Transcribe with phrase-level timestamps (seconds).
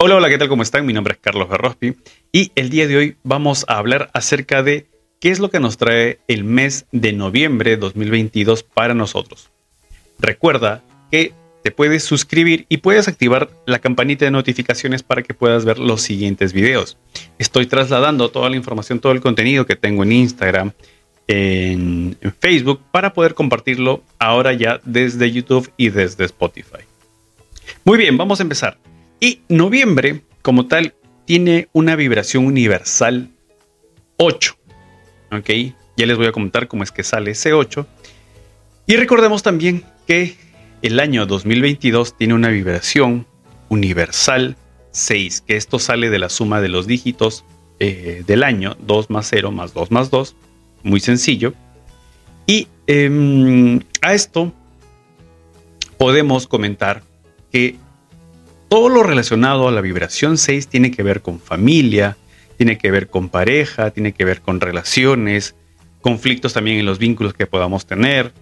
[0.00, 0.48] Hola, hola, ¿qué tal?
[0.48, 0.86] ¿Cómo están?
[0.86, 1.96] Mi nombre es Carlos Berrospi
[2.30, 4.86] y el día de hoy vamos a hablar acerca de
[5.20, 9.50] qué es lo que nos trae el mes de noviembre de 2022 para nosotros.
[10.20, 11.32] Recuerda que
[11.64, 16.00] te puedes suscribir y puedes activar la campanita de notificaciones para que puedas ver los
[16.00, 16.96] siguientes videos.
[17.40, 20.70] Estoy trasladando toda la información, todo el contenido que tengo en Instagram,
[21.26, 26.84] en, en Facebook, para poder compartirlo ahora ya desde YouTube y desde Spotify.
[27.84, 28.78] Muy bien, vamos a empezar.
[29.20, 30.94] Y noviembre, como tal,
[31.24, 33.30] tiene una vibración universal
[34.16, 34.56] 8.
[35.32, 35.50] ¿Ok?
[35.96, 37.86] Ya les voy a comentar cómo es que sale ese 8.
[38.86, 40.36] Y recordemos también que
[40.82, 43.26] el año 2022 tiene una vibración
[43.68, 44.56] universal
[44.92, 47.44] 6, que esto sale de la suma de los dígitos
[47.80, 50.36] eh, del año, 2 más 0 más 2 más 2,
[50.84, 51.52] muy sencillo.
[52.46, 54.52] Y eh, a esto
[55.98, 57.02] podemos comentar
[57.52, 57.76] que
[58.68, 62.16] todo lo relacionado a la vibración 6 tiene que ver con familia,
[62.56, 65.54] tiene que ver con pareja, tiene que ver con relaciones,
[66.00, 68.32] conflictos también en los vínculos que podamos tener,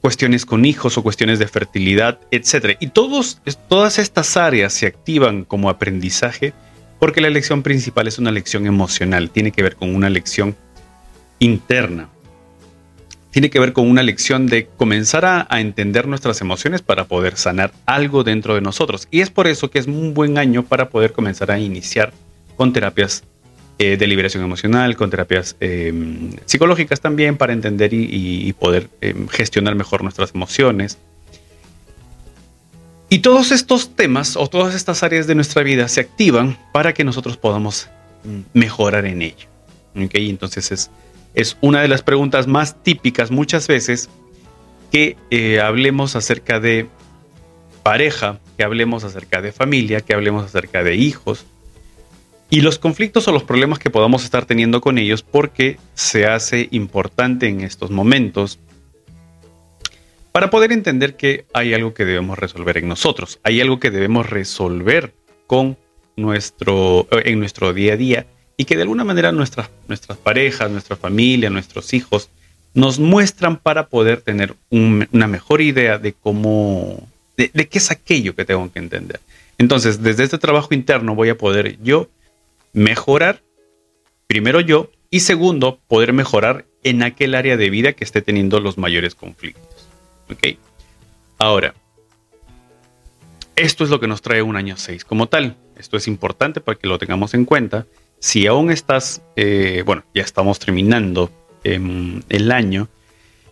[0.00, 2.76] cuestiones con hijos o cuestiones de fertilidad, etc.
[2.80, 6.52] Y todos, todas estas áreas se activan como aprendizaje
[6.98, 10.54] porque la lección principal es una lección emocional, tiene que ver con una lección
[11.38, 12.08] interna
[13.30, 17.72] tiene que ver con una lección de comenzar a, entender nuestras emociones para poder sanar
[17.86, 19.06] algo dentro de nosotros.
[19.10, 22.12] Y es por eso que es un buen año para poder comenzar a iniciar
[22.56, 23.22] con terapias
[23.78, 29.74] eh, de liberación emocional, con terapias em, psicológicas también para entender y, poder em, gestionar
[29.74, 30.98] mejor nuestras emociones.
[33.08, 37.04] Y todos estos temas o todas estas áreas de nuestra vida se activan para que
[37.04, 37.88] nosotros podamos
[38.24, 39.46] mm, mejorar en ello.
[39.96, 40.30] ¿Okay?
[40.30, 40.90] Entonces es,
[41.34, 44.08] es una de las preguntas más típicas muchas veces
[44.90, 46.88] que eh, hablemos acerca de
[47.82, 51.46] pareja, que hablemos acerca de familia, que hablemos acerca de hijos
[52.50, 56.68] y los conflictos o los problemas que podamos estar teniendo con ellos porque se hace
[56.72, 58.58] importante en estos momentos
[60.32, 64.28] para poder entender que hay algo que debemos resolver en nosotros, hay algo que debemos
[64.28, 65.14] resolver
[65.46, 65.76] con
[66.16, 68.26] nuestro, en nuestro día a día
[68.60, 72.28] y que de alguna manera nuestras, nuestras parejas, nuestra familia, nuestros hijos
[72.74, 78.44] nos muestran para poder tener una mejor idea de cómo, de, qué es aquello que
[78.44, 79.18] tengo que entender.
[79.56, 82.10] Entonces, desde este trabajo interno voy a poder yo
[82.74, 83.40] mejorar,
[84.26, 88.76] primero yo, y segundo, poder mejorar en aquel área de vida que esté teniendo los
[88.76, 89.88] mayores conflictos.
[90.30, 90.58] ¿Ok?
[91.38, 91.74] Ahora,
[93.56, 95.56] esto es lo que nos trae un año 6 como tal.
[95.78, 97.86] Esto es importante para que lo tengamos en cuenta
[98.20, 101.30] si aún estás, eh, bueno, ya estamos terminando
[101.64, 102.88] em, el año,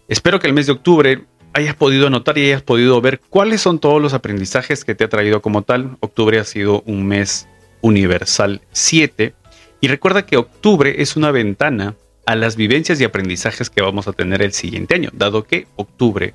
[0.07, 1.25] espero que el mes de octubre
[1.55, 5.09] hayas podido notar y hayas podido ver cuáles son todos los aprendizajes que te ha
[5.09, 5.97] traído como tal.
[6.01, 7.49] Octubre ha sido un mes
[7.81, 9.35] universal 7
[9.81, 11.95] y recuerda que octubre es una ventana
[12.27, 16.35] a las vivencias y aprendizajes que vamos a tener el siguiente año, dado que octubre,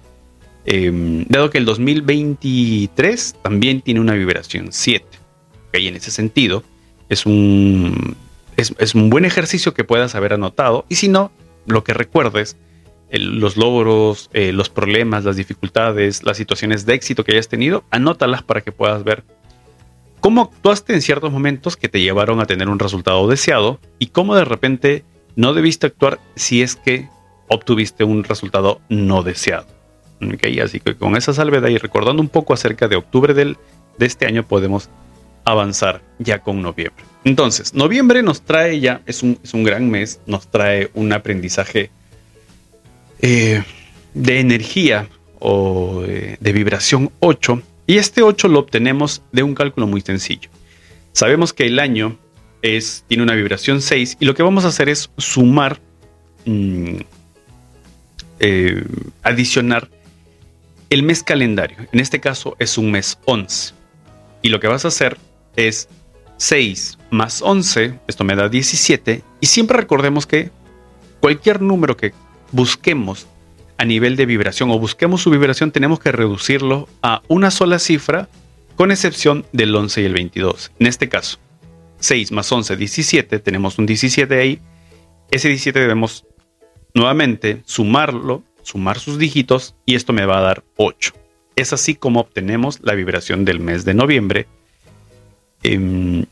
[0.66, 5.06] em, dado que el 2023 también tiene una vibración 7.
[5.74, 6.64] Y en ese sentido,
[7.10, 8.16] es un,
[8.58, 10.86] es, un buen ejercicio que puedas haber anotado.
[10.90, 11.32] Y si no,
[11.66, 12.58] lo que recuerdes,
[13.12, 18.44] los logros, eh, los problemas, las dificultades, las situaciones de éxito que hayas tenido, anótalas
[18.44, 19.24] para que puedas ver
[20.20, 24.36] cómo actuaste en ciertos momentos que te llevaron a tener un resultado deseado y cómo
[24.36, 25.04] de repente
[25.36, 27.10] no debiste actuar si es que
[27.50, 29.68] obtuviste un resultado no deseado.
[30.64, 33.58] así que con esa salvedad y recordando un poco acerca de octubre del,
[33.98, 34.90] de este año podemos
[35.46, 37.04] avanzar ya con noviembre.
[37.24, 41.90] Entonces, noviembre nos trae ya, es un, es un gran mes, nos trae un aprendizaje
[43.22, 43.64] eh,
[44.14, 45.08] de energía
[45.40, 47.62] o de, vibración 8.
[47.88, 50.50] Y este 8 lo obtenemos de un cálculo muy sencillo.
[51.14, 52.18] Sabemos que el año
[52.62, 55.80] es, tiene una vibración 6 y lo que vamos a hacer es sumar,
[56.46, 56.96] mm,
[58.40, 58.84] eh,
[59.22, 59.90] adicionar
[60.90, 61.78] el mes calendario.
[61.92, 63.74] En este caso es un mes 11.
[64.42, 65.18] Y lo que vas a hacer
[65.56, 65.90] es
[66.38, 70.52] 6 más 11, esto me da 17, y siempre recordemos que
[71.20, 72.14] cualquier número que
[72.52, 73.28] busquemos
[73.78, 78.30] a nivel de vibración o busquemos su vibración, tenemos que reducirlo a una sola cifra,
[78.76, 80.72] con excepción del 11 y el 22.
[80.80, 81.38] En este caso,
[82.00, 84.60] 6 más 11, 17, tenemos un 17 ahí.
[85.32, 86.26] Ese 17 debemos
[86.94, 91.14] nuevamente sumarlo, sumar sus dígitos, y esto me va a dar 8.
[91.56, 94.48] Es así como obtenemos la vibración del mes de noviembre,
[95.64, 96.26] Em,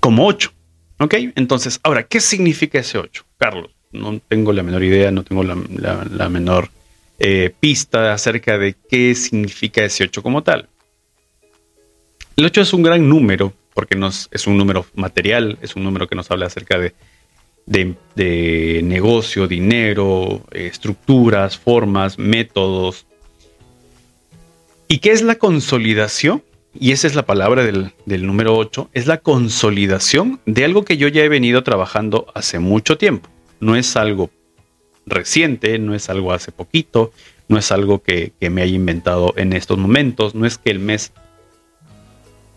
[0.00, 0.52] como 8.
[0.98, 1.14] ¿Ok?
[1.34, 3.24] Entonces, ahora, ¿qué significa ese 8?
[3.38, 6.70] Carlos, no tengo la menor idea, no tengo la, menor
[7.18, 10.68] eh, pista acerca de qué significa ese 8 como tal.
[12.36, 16.06] El 8 es un gran número porque nos, es un número material, es un número
[16.06, 16.94] que nos habla acerca de,
[18.82, 23.04] negocio, dinero, estructuras, formas, métodos.
[24.86, 26.42] ¿Y qué es la consolidación?
[26.78, 27.92] Y esa es la palabra del,
[28.26, 32.98] número 8, es la consolidación de algo que yo ya he venido trabajando hace mucho
[32.98, 33.28] tiempo.
[33.60, 34.30] No es algo
[35.06, 37.12] reciente, no es algo hace poquito,
[37.48, 41.12] no es algo que, me haya inventado en estos momentos, no es que el mes,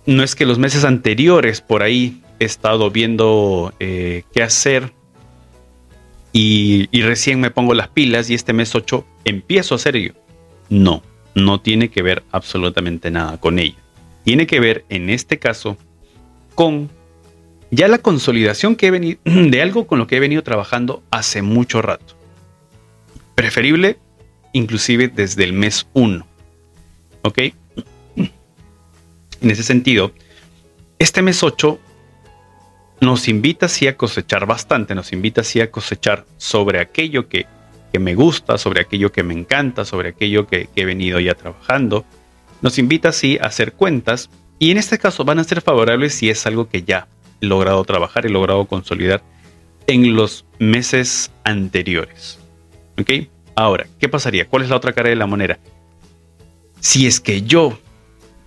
[0.05, 4.93] no es que los meses anteriores por ahí he estado viendo eh, qué hacer
[6.31, 10.13] y, recién me pongo las pilas y este mes 8 empiezo a hacer ello.
[10.69, 11.01] No,
[11.35, 13.77] no tiene que ver absolutamente nada con ello.
[14.27, 15.77] Tiene que ver en este caso
[16.53, 16.89] con
[17.71, 21.41] ya la consolidación que he venido de algo con lo que he venido trabajando hace
[21.41, 22.17] mucho rato.
[23.35, 23.97] Preferible
[24.51, 26.27] inclusive desde el mes 1.
[27.21, 27.37] ¿Ok?
[28.17, 30.11] En ese sentido,
[30.99, 31.79] este mes 8
[32.99, 37.45] nos invita así a cosechar bastante, nos invita así a cosechar sobre aquello que,
[37.97, 42.03] me gusta, sobre aquello que me encanta, sobre aquello que, que he venido ya trabajando.
[42.61, 46.29] Nos invita así a hacer cuentas y en este caso van a ser favorables si
[46.29, 47.07] es algo que ya
[47.41, 49.21] he logrado trabajar, he logrado consolidar
[49.85, 52.39] en los meses anteriores.
[52.99, 53.27] ¿Ok?
[53.55, 54.47] Ahora, ¿qué pasaría?
[54.47, 55.59] ¿Cuál es la otra cara de la moneda?
[56.79, 57.77] Si es que yo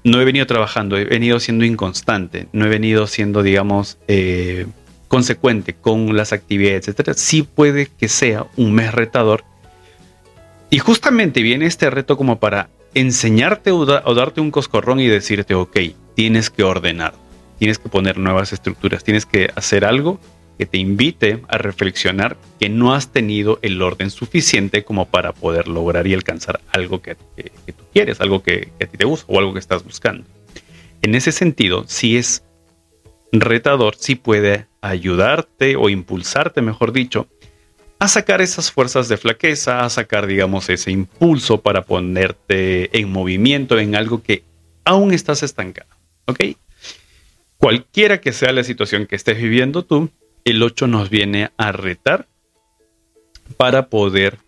[0.04, 4.66] no he venido trabajando, he venido siendo inconstante, no he venido siendo, digamos, eh,
[5.08, 9.44] consecuente con las actividades, etcétera, sí puede que sea un mes retador.
[10.70, 15.78] Y justamente viene este reto como para enseñarte o, darte un coscorrón y decirte, ok,
[16.14, 17.14] tienes que ordenar,
[17.58, 20.20] tienes que poner nuevas estructuras, tienes que hacer algo
[20.58, 25.68] que te invite a reflexionar que no has tenido el orden suficiente como para poder
[25.68, 29.54] lograr y alcanzar algo que, tú quieres, algo que, a ti te gusta o algo
[29.54, 30.26] que estás buscando.
[31.00, 32.44] En ese sentido, si es
[33.32, 37.26] retador, si puede ayudarte o impulsarte, mejor dicho,
[38.00, 43.78] a sacar esas fuerzas de flaqueza, a sacar, digamos, ese impulso para ponerte en movimiento
[43.78, 44.42] en algo que
[44.84, 45.90] aún estás estancado.
[46.24, 46.40] ¿Ok?
[47.58, 50.08] Cualquiera que sea la situación que estés viviendo tú,
[50.44, 52.26] el 8 nos viene a retar
[53.58, 54.38] para poder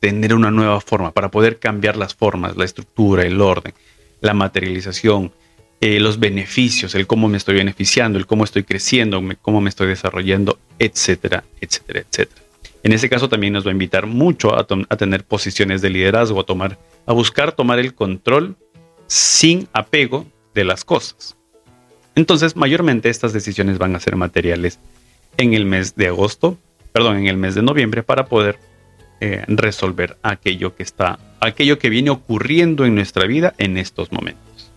[0.00, 3.74] tener una nueva forma, para poder cambiar las formas, la estructura, el orden,
[4.20, 5.32] la materialización,
[5.80, 9.86] eh, los beneficios, el cómo me estoy beneficiando, el cómo estoy creciendo, cómo me estoy
[9.86, 12.47] desarrollando, etcétera, etcétera, etcétera.
[12.82, 16.44] En ese caso también nos va a invitar mucho a, tener posiciones de liderazgo, a
[16.44, 18.56] tomar, a buscar tomar el control
[19.06, 21.36] sin apego de las cosas.
[22.14, 24.78] Entonces, mayormente estas decisiones van a ser materiales
[25.36, 26.58] en el mes de agosto,
[26.92, 28.58] perdón, en el mes de noviembre para poder
[29.20, 34.72] eh, resolver aquello que está, aquello que viene ocurriendo en nuestra vida en estos momentos.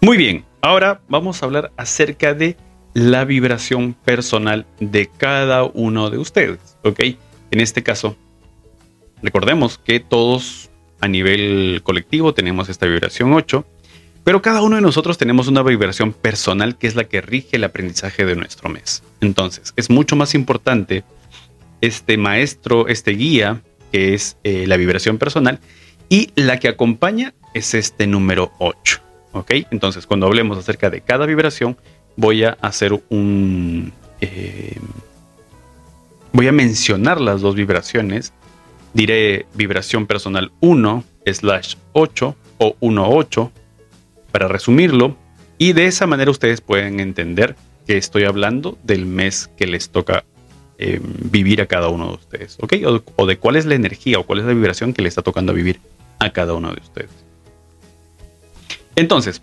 [0.00, 2.56] Muy bien, ahora vamos a hablar acerca de
[2.96, 6.78] la vibración personal de cada uno de ustedes.
[6.82, 7.00] ¿ok?
[7.50, 8.16] En este caso,
[9.22, 10.70] recordemos que todos
[11.00, 13.66] a nivel colectivo tenemos esta vibración 8
[14.24, 17.64] pero cada uno de nosotros tenemos una vibración personal que es la que rige el
[17.64, 19.04] aprendizaje de nuestro mes.
[19.20, 21.04] Entonces, es mucho más importante
[21.80, 23.62] este maestro, este guía,
[23.92, 25.60] que es eh, la vibración personal,
[26.08, 29.00] y la que acompaña es este número 8.
[29.30, 29.52] ¿Ok?
[29.70, 31.76] Entonces, cuando hablemos acerca de cada vibración,
[32.16, 33.92] voy a hacer un...
[34.20, 34.78] Eh,
[36.32, 38.32] voy a mencionar las dos vibraciones.
[38.94, 43.50] Diré vibración personal 1 slash 8 o 1.8
[44.32, 45.16] para resumirlo,
[45.58, 50.24] y de esa manera ustedes pueden entender que estoy hablando del mes que les toca
[50.78, 52.74] eh, vivir a cada uno de ustedes, ¿ok?
[53.16, 55.54] O, de cuál es la energía o cuál es la vibración que le está tocando
[55.54, 55.80] vivir
[56.18, 57.10] a cada uno de ustedes.
[58.94, 59.40] Entonces,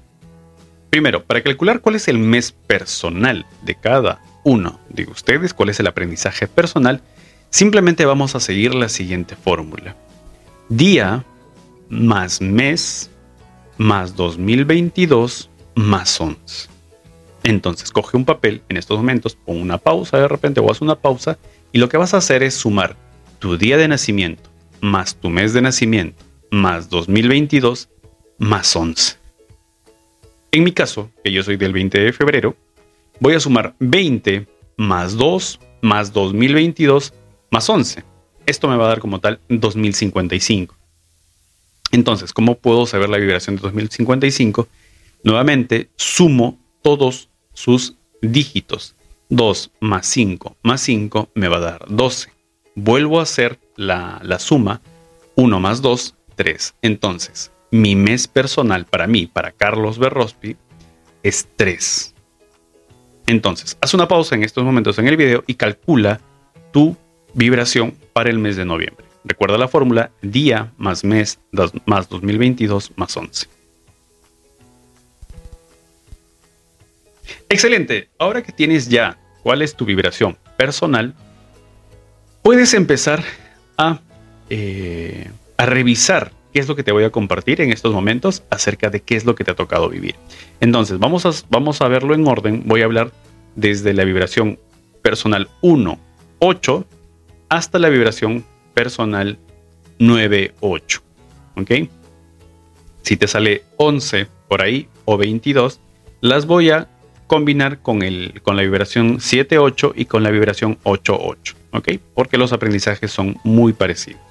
[0.93, 5.79] primero, para calcular cuál es el mes personal de cada uno de ustedes, cuál es
[5.79, 7.01] el aprendizaje personal,
[7.49, 9.95] simplemente vamos a seguir la siguiente fórmula.
[10.69, 11.25] Día
[11.89, 13.09] más mes
[13.79, 16.69] más 2022 más 11.
[17.41, 20.93] Entonces, coge un papel en estos momentos, pon una pausa de repente o haz una
[20.93, 21.39] pausa
[21.71, 22.95] y lo que vas a hacer es sumar
[23.39, 24.47] tu día de nacimiento
[24.79, 27.89] más tu mes de nacimiento más 2022
[28.37, 29.22] más 11.
[30.53, 32.55] En mi caso, que yo soy del 20 de febrero,
[33.19, 34.45] voy a sumar 20
[34.77, 37.11] más 2 más 2022
[37.49, 38.03] más 11.
[38.45, 40.75] Esto me va a dar como tal 2055.
[41.91, 44.67] Entonces, ¿cómo puedo saber la vibración de 2055?
[45.23, 48.95] Nuevamente, sumo todos sus dígitos.
[49.29, 52.29] 2 más 5 más 5 me va a dar 12.
[52.75, 54.81] Vuelvo a hacer la, la suma.
[55.33, 56.75] 1 más 2, 3.
[56.83, 60.55] Entonces, mi mes personal para mí, para Carlos Berrospi,
[61.23, 62.13] estrés.
[63.25, 66.21] Entonces, haz una pausa en estos momentos en el video y calcula
[66.71, 66.95] tu
[67.33, 69.07] vibración para el mes de noviembre.
[69.23, 71.39] Recuerda la fórmula día más mes
[71.87, 73.47] más 2022 más 11.
[77.49, 78.09] Excelente.
[78.19, 81.15] Ahora que tienes ya cuál es tu vibración personal,
[82.43, 83.23] puedes empezar
[83.79, 83.99] a,
[84.51, 88.89] eh, a revisar qué es lo que te voy a compartir en estos momentos acerca
[88.89, 90.15] de qué es lo que te ha tocado vivir.
[90.59, 92.63] Entonces, vamos a, vamos a verlo en orden.
[92.65, 93.11] Voy a hablar
[93.55, 94.59] desde la vibración
[95.01, 95.99] personal 1,
[96.39, 96.87] 8
[97.49, 99.37] hasta la vibración personal
[99.99, 101.01] 9, 8.
[101.57, 101.71] ¿Ok?
[103.01, 105.79] Si te sale 11 por ahí o 22,
[106.21, 106.87] las voy a
[107.27, 111.55] combinar con, el, con la vibración 7, 8 y con la vibración 8, 8.
[111.71, 111.89] ¿Ok?
[112.13, 114.22] Porque los aprendizajes son muy parecidos.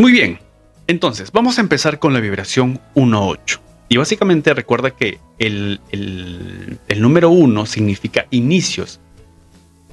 [0.00, 0.38] Muy bien,
[0.86, 3.58] entonces vamos a empezar con la vibración 1.8.
[3.88, 9.00] Y básicamente recuerda que el, el número 1 significa inicios,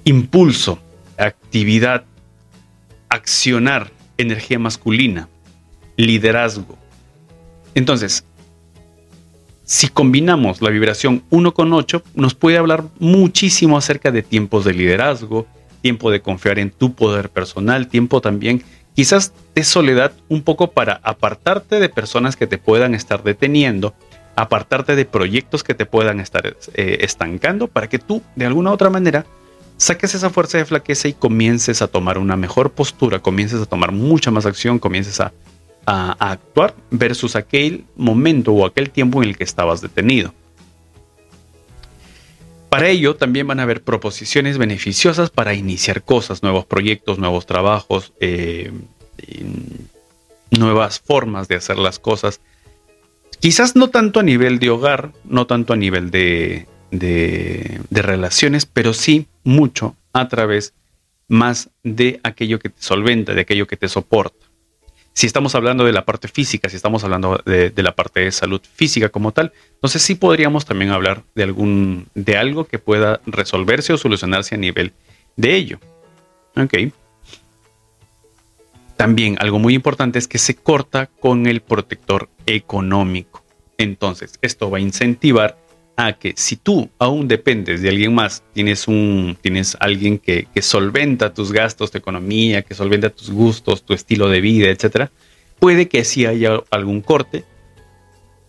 [0.04, 0.78] impulso,
[1.18, 2.04] actividad,
[3.10, 5.28] accionar, energía masculina,
[5.98, 6.78] liderazgo.
[7.74, 8.26] Entonces,
[9.64, 14.74] si combinamos la vibración 1 con 8, nos puede hablar muchísimo acerca de tiempos de
[14.76, 15.48] liderazgo,
[15.82, 18.64] tiempo de confiar en tu poder personal, tiempo también
[18.96, 23.94] quizás de soledad un poco para apartarte de personas que te puedan estar deteniendo,
[24.36, 28.74] apartarte de proyectos que te puedan estar eh, estancando para que tú de alguna u
[28.74, 29.26] otra manera
[29.78, 33.92] saques esa fuerza de flaqueza y comiences a tomar una mejor postura, comiences a tomar
[33.92, 35.34] mucha más acción, comiences a,
[35.86, 40.34] a actuar versus aquel momento o aquel tiempo en el que estabas detenido.
[42.76, 48.12] Para ello también van a haber proposiciones beneficiosas para iniciar cosas, nuevos proyectos, nuevos trabajos,
[48.20, 48.70] eh,
[50.52, 52.42] nuevas formas de hacer las cosas.
[53.40, 58.66] Quizás no tanto a nivel de hogar, no tanto a nivel de, de, de relaciones,
[58.66, 60.74] pero sí mucho a través
[61.30, 64.45] más de aquello que te solventa, de aquello que te soporta
[65.16, 68.62] si estamos hablando de la parte física, si estamos hablando de, la parte de salud
[68.76, 73.94] física como tal, entonces sí podríamos también hablar de algún, de algo que pueda resolverse
[73.94, 74.92] o solucionarse a nivel
[75.38, 75.80] de ello.
[76.58, 76.92] Ok.
[78.98, 83.42] También algo muy importante es que se corta con el protector económico.
[83.78, 85.58] Entonces, esto va a incentivar
[85.98, 91.34] a que si tú aún dependes de alguien más, tienes un, tienes alguien que, solventa
[91.34, 95.12] tus gastos, tu economía, que solventa tus gustos, tu estilo de vida, etcétera,
[95.60, 97.46] puede que sí haya algún corte,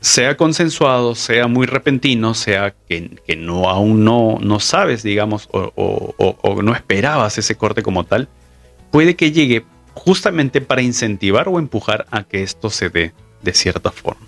[0.01, 5.73] sea consensuado, sea muy repentino, sea que, no aún no, no sabes, digamos, o,
[6.17, 8.29] o no esperabas ese corte como tal,
[8.91, 13.13] puede que llegue justamente para incentivar o empujar a que esto se dé
[13.43, 14.26] de cierta forma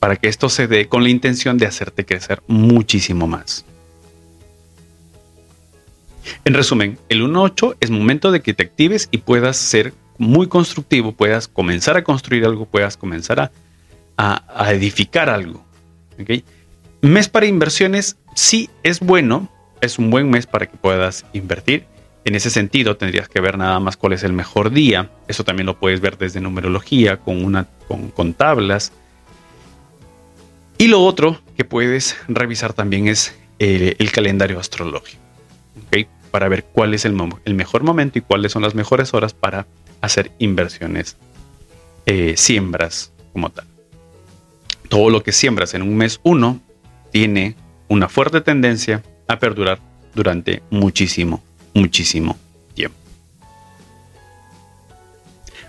[0.00, 3.64] para que esto se dé con la intención de hacerte crecer muchísimo más.
[6.44, 11.12] En resumen, el 1.8 es momento de que te actives y puedas ser muy constructivo,
[11.12, 13.52] puedas comenzar a construir algo, puedas comenzar
[14.16, 15.64] a, edificar algo.
[17.00, 21.86] Mes para inversiones sí es bueno, es un buen mes para que puedas invertir.
[22.26, 25.10] En ese sentido, tendrías que ver nada más cuál es el mejor día.
[25.26, 28.92] Eso también lo puedes ver desde numerología, con, una, con tablas.
[30.80, 35.20] Y lo otro que puedes revisar también es eh, el, calendario astrológico,
[36.30, 37.14] para ver cuál es el,
[37.54, 39.66] mejor momento y cuáles son las mejores horas para
[40.00, 41.18] hacer inversiones,
[42.06, 43.66] eh, siembras como tal.
[44.88, 46.62] Todo lo que siembras en un mes uno
[47.12, 47.56] tiene
[47.88, 49.80] una fuerte tendencia a perdurar
[50.14, 51.42] durante muchísimo,
[51.74, 52.38] muchísimo
[52.72, 52.96] tiempo.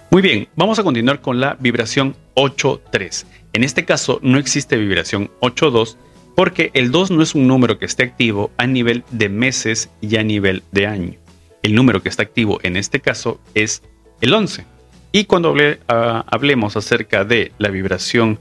[0.10, 3.25] Muy bien, vamos a continuar con la vibración 8.3.
[3.53, 5.98] En este caso no existe vibración 8.2
[6.36, 10.15] porque el 2 no es un número que esté activo a nivel de meses y
[10.15, 11.20] a nivel de año.
[11.62, 13.84] El número que está activo en este caso es
[14.22, 14.65] el 11.
[15.12, 15.53] Y cuando
[15.88, 18.39] ah, hablemos acerca de la vibración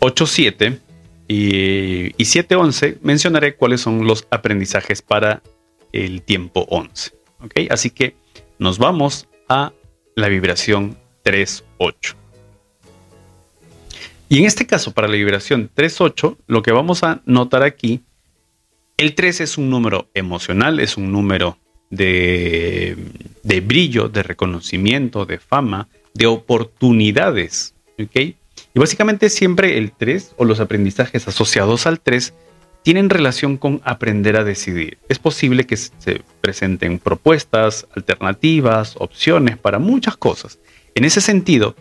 [0.00, 0.78] 8.7
[1.26, 5.42] y, y 7.11, mencionaré cuáles son los aprendizajes para
[5.92, 7.12] el tiempo 11.
[7.70, 8.16] Así que
[8.58, 9.72] nos vamos a
[10.14, 12.23] la vibración 3.8.
[14.34, 18.00] Y en este caso, para la vibración 3.8, lo que vamos a notar aquí,
[18.96, 21.56] el 3 es un número emocional, es un número
[21.88, 22.96] de,
[23.64, 27.76] brillo, de reconocimiento, de fama, de oportunidades.
[27.96, 28.34] Y
[28.74, 32.34] básicamente siempre el 3 o los aprendizajes asociados al 3
[32.82, 34.98] tienen relación con aprender a decidir.
[35.08, 40.58] Es posible que se presenten propuestas, alternativas, opciones para muchas cosas.
[40.96, 41.76] En ese sentido,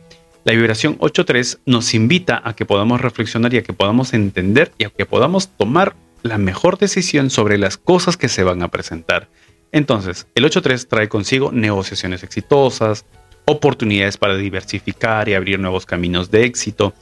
[0.46, 4.84] La vibración 8.3 nos invita a que podamos reflexionar y a que podamos entender y
[4.84, 9.30] a que podamos tomar la mejor decisión sobre las cosas que se van a presentar.
[9.72, 13.06] Entonces, el 8.3 trae consigo negociaciones exitosas,
[13.46, 16.94] oportunidades para diversificar y abrir nuevos caminos de éxito.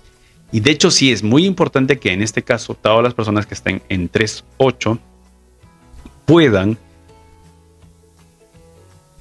[0.52, 3.56] Y de hecho sí es muy importante que en este caso todas las personas que
[3.56, 5.00] estén en 3.8
[6.26, 6.78] puedan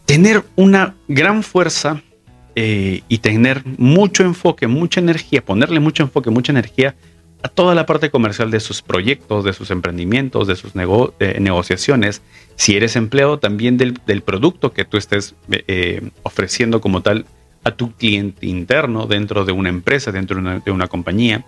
[0.05, 2.03] tener una gran fuerza
[2.57, 6.95] eh, y tener mucho enfoque, mucha energía, ponerle mucho enfoque, mucha energía
[7.43, 12.21] a toda la parte comercial de sus proyectos, de sus emprendimientos, de sus negociaciones.
[12.57, 17.25] Si eres empleado, también del, producto que tú estés eh, ofreciendo como tal
[17.65, 21.47] a tu cliente interno dentro de una empresa, dentro de una, compañía.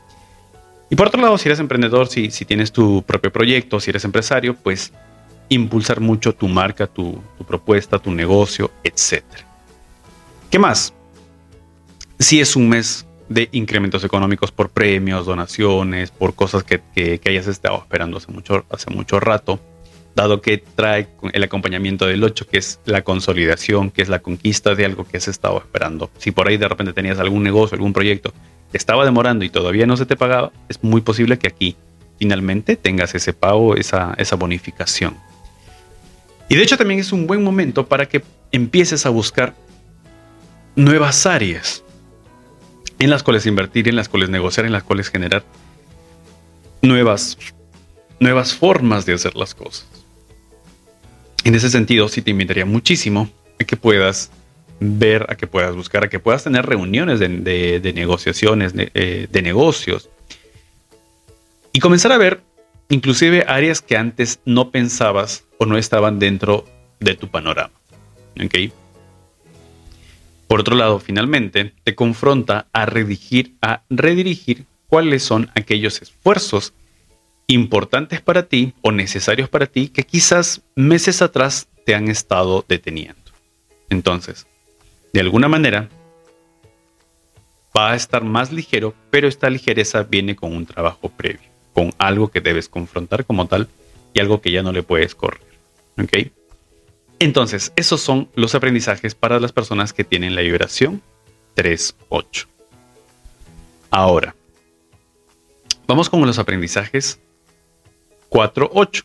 [0.89, 4.05] Y por otro lado, si eres emprendedor, si, si tienes tu propio proyecto, si eres
[4.05, 4.93] empresario, pues
[5.49, 9.23] impulsar mucho tu marca, tu, propuesta, tu negocio, etc.
[10.53, 10.93] ¿Qué más?
[12.19, 16.83] Si es un mes de incrementos económicos por premios, donaciones, por cosas que,
[17.25, 19.59] hayas estado esperando hace mucho, hace mucho rato,
[20.15, 24.75] dado que trae el acompañamiento del 8, que es la consolidación, que es la conquista
[24.75, 26.11] de algo que has estado esperando.
[26.19, 28.35] Si por ahí de repente tenías algún negocio, algún proyecto
[28.71, 31.77] que estaba demorando y todavía no se te pagaba, es muy posible que aquí
[32.19, 35.17] finalmente tengas ese pago, esa, esa bonificación.
[36.51, 39.55] Y de hecho también es un buen momento para que empieces a buscar
[40.77, 41.85] nuevas áreas
[42.99, 45.45] en las cuales invertir, en las cuales negociar, en las cuales generar
[46.83, 47.37] nuevas,
[48.21, 49.89] nuevas formas de hacer las cosas.
[51.45, 53.29] En ese sentido, sí te invitaría muchísimo
[53.61, 54.31] a que puedas
[54.79, 60.09] ver, a que puedas buscar, a que puedas tener reuniones de, negociaciones, eh, de negocios,
[61.73, 62.43] y comenzar a ver
[62.89, 66.67] inclusive áreas que antes no pensabas o no estaban dentro
[67.01, 67.73] de tu panorama.
[70.53, 76.75] Por otro lado, finalmente, te confronta a redirigir, a redirigir cuáles son aquellos esfuerzos
[77.47, 83.33] importantes para ti o necesarios para ti que quizás meses atrás te han estado deteniendo.
[83.89, 84.47] Entonces,
[85.15, 85.89] de alguna manera,
[87.75, 92.29] va a estar más ligero, pero esta ligereza viene con un trabajo previo con algo
[92.29, 93.69] que debes confrontar como tal
[94.13, 95.41] y algo que ya no le puedes correr.
[95.99, 96.31] ¿Ok?
[97.23, 101.01] Entonces, esos son los aprendizajes para las personas que tienen la vibración
[101.55, 102.47] 3.8.
[103.91, 104.35] Ahora,
[105.87, 107.21] vamos con los aprendizajes
[108.29, 109.05] 4.8.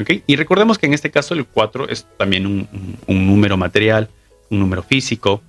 [0.00, 0.22] ¿Ok?
[0.26, 2.66] Y recordemos que en este caso el 4 es también un,
[3.06, 4.08] número material,
[4.48, 5.42] un número físico,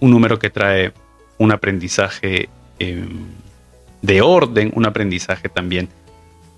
[0.00, 0.92] un número que trae
[1.38, 2.48] un aprendizaje
[2.80, 3.28] em,
[4.02, 5.88] de orden, un aprendizaje también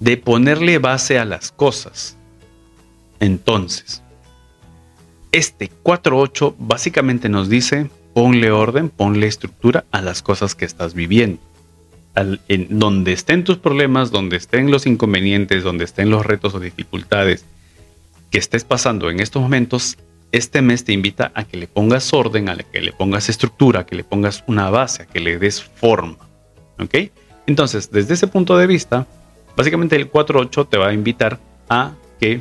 [0.01, 2.17] de ponerle base a las cosas.
[3.21, 4.03] Entonces,
[5.33, 11.39] este 4.8 básicamente nos dice, ponle orden, ponle estructura a las cosas que estás viviendo.
[12.49, 17.45] en donde estén tus problemas, donde estén los inconvenientes, donde estén los retos o dificultades
[18.31, 19.99] que estés pasando en estos momentos,
[20.33, 23.87] este mes te invita a que le pongas orden, a que le pongas estructura, a
[23.87, 26.17] que le pongas una base, a que le des forma.
[26.79, 26.95] ¿Ok?
[27.47, 29.07] Entonces, desde ese punto de vista,
[29.57, 32.41] básicamente el 4.8 te va a invitar a que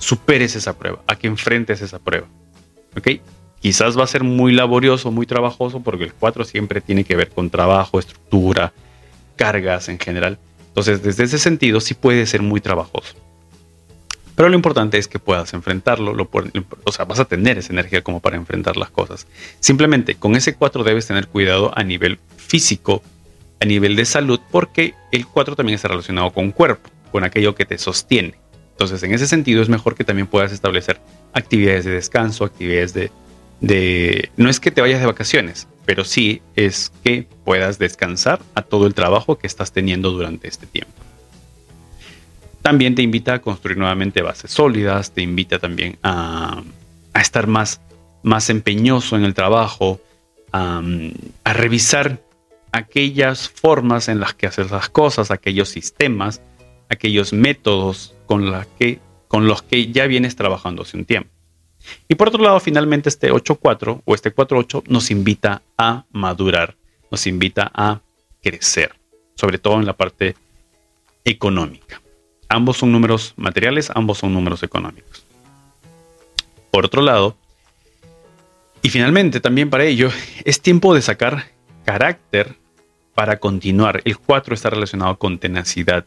[0.00, 2.26] superes esa prueba, a que enfrentes esa prueba.
[2.96, 3.20] ¿Ok?
[3.60, 7.28] Quizás va a ser muy laborioso, muy trabajoso, porque el 4 siempre tiene que ver
[7.28, 8.72] con trabajo, estructura,
[9.36, 10.38] cargas en general.
[10.68, 13.14] Entonces, desde ese sentido, sí puede ser muy trabajoso.
[14.34, 16.30] Pero lo importante es que puedas enfrentarlo, lo,
[16.84, 19.26] o sea, vas a tener esa energía como para enfrentar las cosas.
[19.60, 23.02] Simplemente con ese 4 debes tener cuidado a nivel físico,
[23.60, 27.66] a nivel de salud porque el 4 también está relacionado con cuerpo, con aquello que
[27.66, 28.34] te sostiene.
[28.80, 31.02] Entonces, en ese sentido es mejor que también puedas establecer
[31.34, 34.30] actividades de descanso, actividades de.
[34.38, 38.86] No es que te vayas de vacaciones, pero sí es que puedas descansar a todo
[38.86, 40.94] el trabajo que estás teniendo durante este tiempo.
[42.62, 46.62] También te invita a construir nuevamente bases sólidas, te invita también a,
[47.14, 47.82] estar más,
[48.22, 50.00] más empeñoso en el trabajo,
[50.52, 50.80] a,
[51.44, 52.22] a revisar
[52.72, 56.40] aquellas formas en las que hacer las cosas, aquellos sistemas,
[56.90, 58.50] aquellos métodos con,
[59.46, 61.30] los que ya vienes trabajando hace un tiempo.
[62.08, 66.76] Y por otro lado, finalmente este 8.4 o este 4.8 nos invita a madurar,
[67.10, 68.00] nos invita a
[68.42, 68.94] crecer,
[69.34, 70.36] sobre todo en la parte
[71.24, 72.02] económica.
[72.48, 75.24] Ambos son números materiales, ambos son números económicos.
[76.70, 77.36] Por otro lado,
[78.82, 80.10] y finalmente también para ello,
[80.44, 81.46] es tiempo de sacar
[81.84, 82.56] carácter
[83.14, 84.02] para continuar.
[84.04, 86.04] El 4 está relacionado con tenacidad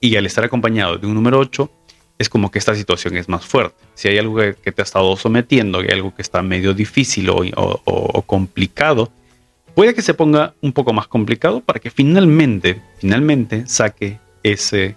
[0.00, 1.70] y al estar acompañado de un número 8
[2.18, 3.76] es como que esta situación es más fuerte.
[3.94, 8.22] Si hay algo que te ha estado sometiendo, hay algo que está medio difícil o,
[8.26, 9.10] complicado,
[9.74, 14.96] puede que se ponga un poco más complicado para que finalmente, finalmente saque ese,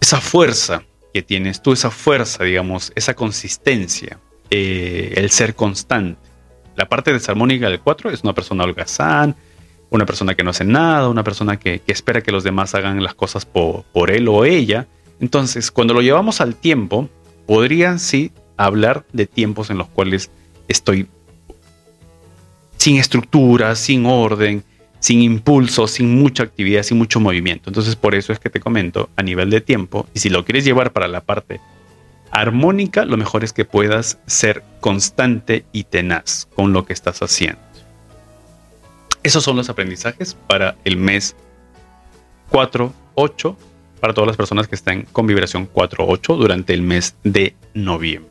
[0.00, 0.82] esa fuerza
[1.14, 4.18] que tienes tú, esa fuerza, digamos, esa consistencia,
[4.50, 6.20] eh, el ser constante.
[6.74, 9.34] La parte desarmónica del 4 es una persona holgazán,
[9.96, 13.14] una persona que no hace nada, una persona que, espera que los demás hagan las
[13.14, 14.86] cosas por, él o ella.
[15.20, 17.08] Entonces, cuando lo llevamos al tiempo,
[17.46, 20.30] podría sí hablar de tiempos en los cuales
[20.68, 21.08] estoy
[22.76, 24.62] sin estructura, sin orden,
[25.00, 27.70] sin impulso, sin mucha actividad, sin mucho movimiento.
[27.70, 30.64] Entonces, por eso es que te comento a nivel de tiempo, y si lo quieres
[30.64, 31.60] llevar para la parte
[32.30, 37.66] armónica, lo mejor es que puedas ser constante y tenaz con lo que estás haciendo.
[39.26, 41.34] Esos son los aprendizajes para el mes
[42.52, 43.56] 4-8,
[43.98, 48.30] para todas las personas que están con vibración 4-8 durante el mes de noviembre.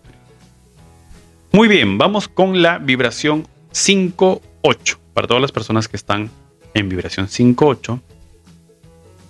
[1.52, 4.98] Muy bien, vamos con la vibración 5-8.
[5.14, 6.32] Para todas las personas que están
[6.74, 8.00] en vibración 5-8,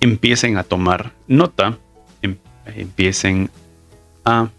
[0.01, 1.79] empiecen a tomar nota,
[2.21, 2.37] em,
[2.75, 3.49] empiecen
[4.23, 4.49] a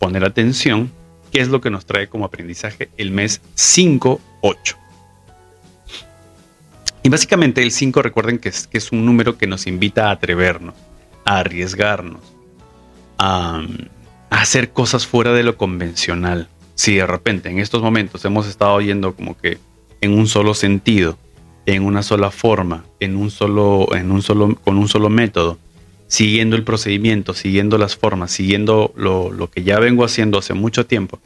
[0.00, 0.90] poner atención,
[1.30, 4.81] qué es lo que nos trae como aprendizaje el mes 5-8.
[7.02, 10.12] Y básicamente el 5 recuerden que es, que es un número que nos invita a
[10.12, 10.74] atrevernos,
[11.24, 12.20] a arriesgarnos,
[13.18, 13.62] a,
[14.30, 16.48] hacer cosas fuera de lo convencional.
[16.74, 19.58] Si de repente en estos momentos hemos estado yendo como que
[20.00, 21.18] en un solo sentido,
[21.66, 25.58] en una sola forma, en un solo, en un solo, con un solo método,
[26.06, 30.86] siguiendo el procedimiento, siguiendo las formas, siguiendo lo, lo que ya vengo haciendo hace mucho
[30.86, 31.20] tiempo,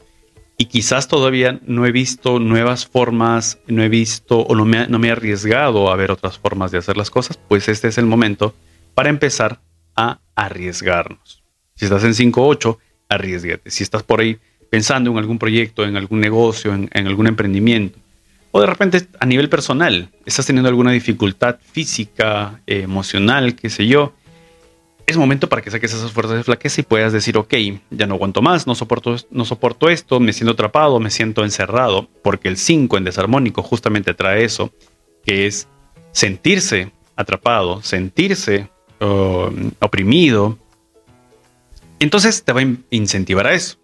[0.57, 4.97] y quizás todavía no he visto nuevas formas, no he visto o no me, no
[4.97, 8.07] me he arriesgado a ver otras formas de hacer las cosas, pues este es el
[8.07, 8.55] momento
[8.95, 9.59] para empezar
[9.95, 11.43] a arriesgarnos.
[11.75, 12.77] Si estás en 5.8,
[13.09, 13.69] arriesgate.
[13.69, 14.39] Si estás por ahí
[14.71, 17.99] pensando en algún proyecto, en algún negocio, en, en algún emprendimiento,
[18.51, 24.13] o de repente a nivel personal, estás teniendo alguna dificultad física, emocional, qué sé yo,
[25.07, 27.53] es momento para que saques esas fuerzas de flaqueza y puedas decir, ok,
[27.91, 29.45] ya no aguanto más, no soporto, no
[29.89, 34.69] esto, me siento atrapado, me siento encerrado, porque el 5 en desarmónico justamente trae eso,
[35.25, 35.69] que es
[36.11, 40.57] sentirse atrapado, sentirse um, oprimido.
[41.99, 43.77] Entonces te va a incentivar a eso.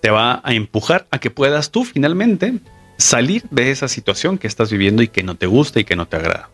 [0.00, 2.60] Te va a empujar a que puedas tú finalmente
[2.96, 6.06] salir de esa situación que estás viviendo y que no te gusta y que no
[6.06, 6.48] te agrada.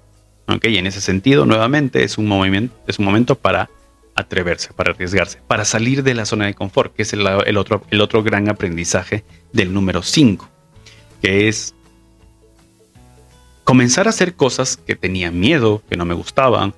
[0.63, 3.71] Y en ese sentido, nuevamente, es un, movimiento, es un momento para
[4.15, 7.27] atreverse, para arriesgarse, para salir de la zona de confort, que es el,
[7.57, 10.49] otro, el otro gran aprendizaje del número 5,
[11.23, 11.75] que es
[13.65, 16.75] comenzar a hacer cosas que tenía miedo, que no me gustaban,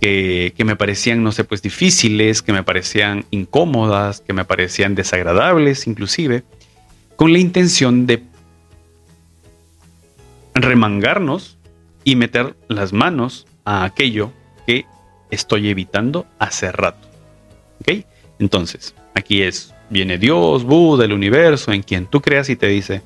[0.00, 4.94] que, que, me parecían, no sé, pues difíciles, que me parecían incómodas, que me parecían
[4.94, 6.44] desagradables inclusive,
[7.16, 8.22] con la intención de
[10.54, 11.58] remangarnos
[12.04, 14.32] y meter las manos a aquello
[14.66, 14.86] que
[15.30, 17.08] estoy evitando hace rato.
[17.80, 18.04] ¿Ok?
[18.38, 23.02] Entonces, aquí es, viene Dios, Buda, el universo, en quien tú creas y te dice,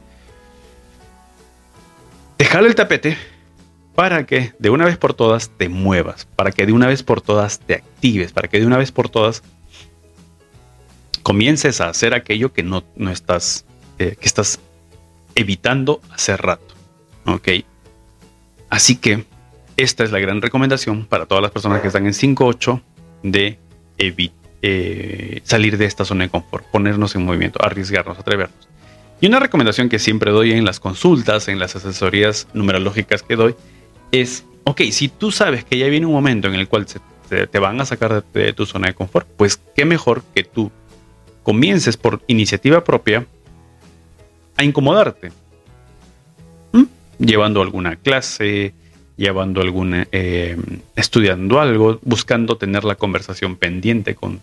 [2.37, 3.16] te el tapete
[3.94, 7.20] para que de una vez por todas te muevas, para que de una vez por
[7.20, 9.42] todas te actives, para que de una vez por todas
[11.22, 13.64] comiences a hacer aquello que no, no estás,
[13.98, 14.61] eh, que estás
[15.35, 16.74] evitando hace rato.
[17.24, 17.48] ¿Ok?
[18.68, 19.24] Así que
[19.76, 22.81] esta es la gran recomendación para todas las personas que están en 5.8
[23.22, 23.59] de
[23.98, 28.68] eh, salir de esta zona de confort, ponernos en movimiento, arriesgarnos, atrevernos.
[29.20, 33.55] Y una recomendación que siempre doy en las consultas, en las asesorías numerológicas que doy,
[34.12, 36.87] es, ok, si tú sabes que ya viene un momento en el cual
[37.29, 40.70] te van a sacar de, tu zona de confort, pues qué mejor que tú
[41.42, 43.26] comiences por iniciativa propia
[44.57, 45.33] a incomodarte
[47.18, 48.74] llevando alguna clase,
[49.16, 50.57] llevando alguna, eh,
[50.94, 54.40] estudiando algo, buscando tener la conversación pendiente con,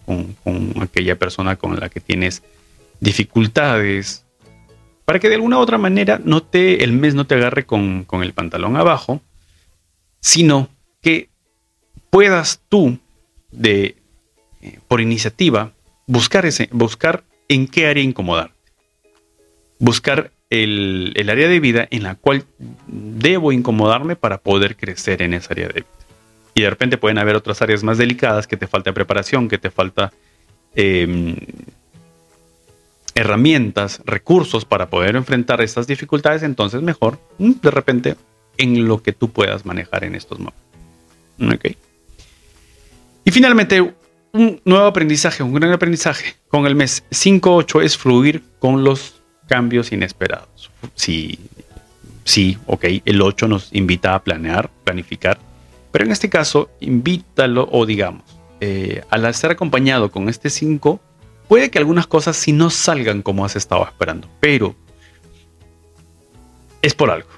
[0.81, 2.43] aquella persona con la que tienes
[2.99, 4.25] dificultades,
[5.05, 8.05] para que de alguna u otra manera no te, el mes no te agarre con,
[8.21, 9.21] el pantalón abajo,
[10.19, 10.69] sino
[11.01, 11.29] que
[12.09, 12.97] puedas tú,
[13.51, 13.97] de,
[14.61, 15.73] eh, por iniciativa,
[16.07, 18.53] buscar, ese, buscar en qué área incomodarte.
[19.79, 22.45] Buscar el, área de vida en la cual
[22.87, 25.87] debo incomodarme para poder crecer en esa área de vida.
[26.53, 29.71] Y de repente pueden haber otras áreas más delicadas que te falta preparación, que te
[29.71, 30.13] falta
[30.75, 31.35] em,
[33.15, 38.15] herramientas, recursos para poder enfrentar estas dificultades, entonces mejor mm, de repente
[38.57, 40.61] en lo que tú puedas manejar en estos momentos.
[43.25, 43.95] Y finalmente,
[44.33, 49.91] un nuevo aprendizaje, un gran aprendizaje con el mes 5-8 es fluir con los cambios
[49.91, 50.71] inesperados.
[50.95, 51.39] Si
[52.23, 55.37] sí, ok, el 8 nos invita a planear, planificar,
[55.91, 58.23] pero en este caso, invítalo o digamos,
[58.61, 60.99] eh, al estar acompañado con este 5,
[61.47, 64.75] puede que algunas cosas sí no salgan como has estado esperando, pero
[66.81, 67.29] es por algo.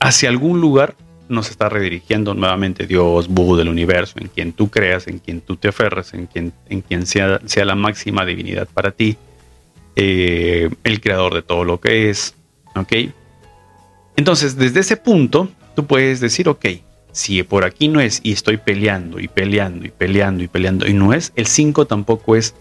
[0.00, 0.96] Hacia algún lugar
[1.28, 5.56] nos está redirigiendo nuevamente Dios, Buda, el universo, en quien tú creas, en quien tú
[5.56, 9.16] te aferres, en quien, en quien sea, sea la máxima divinidad para ti,
[9.96, 12.34] eh, el creador de todo lo que es.
[12.74, 12.92] ¿Ok?
[14.16, 16.66] Entonces, desde ese punto, tú puedes decir, ok,
[17.12, 20.94] si por aquí no es y estoy peleando y peleando y peleando y peleando y
[20.94, 22.54] no es, el 5 tampoco es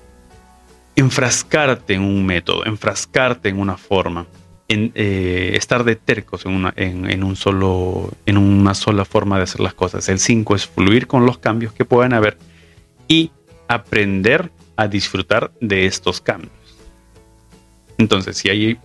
[0.95, 4.27] enfrascarte en un método, enfrascarte en una forma,
[4.67, 9.73] eh, estar de tercos en una, un solo, en una sola forma de hacer las
[9.73, 10.07] cosas.
[10.09, 12.37] El 5 es fluir con los cambios que puedan haber
[13.07, 13.31] y
[13.67, 16.60] aprender a disfrutar de estos cambios.
[18.01, 18.79] Entonces, si hay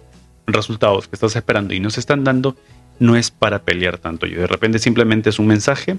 [0.47, 2.55] resultados que estás esperando y no se están dando,
[2.99, 4.41] no es para pelear tanto yo.
[4.41, 5.97] De repente simplemente es un mensaje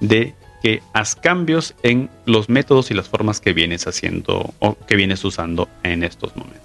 [0.00, 4.96] de que haz cambios en los métodos y las formas que vienes haciendo o que
[4.96, 6.60] vienes usando en estos momentos.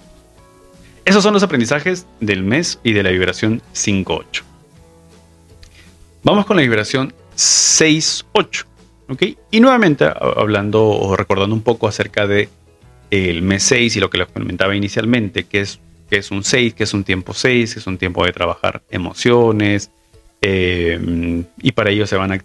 [1.04, 4.42] Esos son los aprendizajes del mes y de la vibración 5.8.
[6.24, 8.64] Vamos con la vibración 6.8.
[9.08, 9.22] ¿ok?
[9.52, 12.48] Y nuevamente hablando o recordando un poco acerca de
[13.10, 16.74] el mes 6 y lo que les comentaba inicialmente, que es que es un 6,
[16.74, 19.90] que es un tiempo 6, que es un tiempo de trabajar emociones,
[20.40, 22.38] eh, y para ello se van, a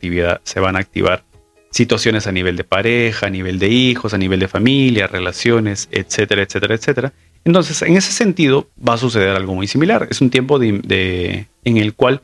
[0.43, 1.23] se van a activar
[1.71, 6.43] situaciones a nivel de pareja, a nivel de hijos, a nivel de familia, relaciones, etcétera,
[6.43, 7.13] etcétera, etcétera.
[7.45, 10.07] Entonces, en ese sentido, va a suceder algo muy similar.
[10.11, 12.21] Es un tiempo de, en el cual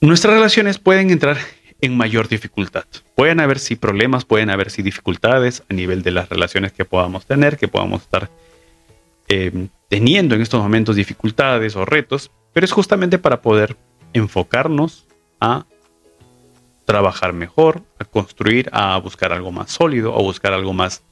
[0.00, 1.38] nuestras relaciones pueden entrar
[1.86, 2.84] en mayor dificultad.
[3.14, 7.26] Pueden haber sí problemas, pueden haber sí dificultades a nivel de las relaciones que podamos
[7.26, 8.28] tener, que podamos estar
[9.28, 13.76] eh, teniendo en estos momentos dificultades o retos, pero es justamente para poder
[14.12, 15.06] enfocarnos
[15.40, 15.66] a
[16.84, 21.02] trabajar mejor, a construir, a buscar algo más sólido, a buscar algo más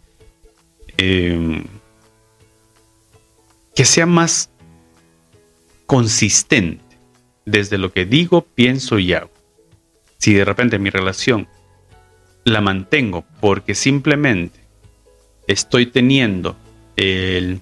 [0.96, 1.64] em,
[3.74, 4.50] que sea más
[5.86, 6.82] consistente
[7.44, 9.33] desde lo que digo, pienso y hago.
[10.24, 11.48] Si de repente mi relación
[12.44, 14.58] la mantengo porque simplemente
[15.46, 16.56] estoy teniendo
[16.96, 17.60] el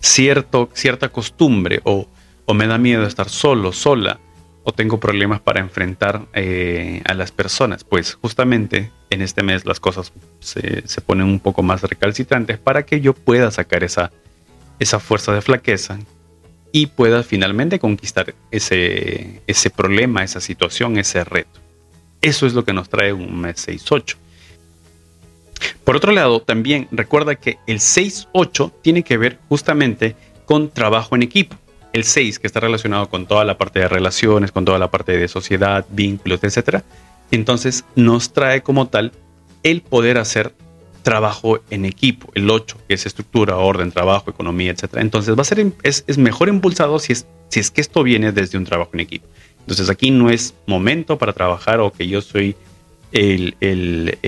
[0.00, 2.08] cierto, cierta costumbre o,
[2.54, 4.18] me da miedo estar solo, sola,
[4.64, 7.84] o tengo problemas para enfrentar eh, a las personas.
[7.84, 13.02] Pues justamente en este mes las cosas se, ponen un poco más recalcitrantes para que
[13.02, 14.10] yo pueda sacar esa,
[14.78, 15.98] esa fuerza de flaqueza
[16.76, 21.58] y pueda finalmente conquistar ese, ese problema, esa situación, ese reto.
[22.20, 24.16] Eso es lo que nos trae un mes 6-8.
[25.84, 31.22] Por otro lado, también recuerda que el 6-8 tiene que ver justamente con trabajo en
[31.22, 31.56] equipo.
[31.94, 35.16] El 6, que está relacionado con toda la parte de relaciones, con toda la parte
[35.16, 36.82] de sociedad, vínculos, etc.
[37.30, 39.12] Entonces nos trae como tal
[39.62, 40.52] el poder hacer
[41.06, 42.32] trabajo en equipo.
[42.34, 44.96] El 8, que es estructura, orden, trabajo, economía, etc.
[44.96, 48.58] Entonces va a ser, es, mejor impulsado si es, si es que esto viene desde
[48.58, 49.28] un trabajo en equipo.
[49.60, 52.56] Entonces aquí no es momento para trabajar o que yo soy
[53.12, 54.18] el, el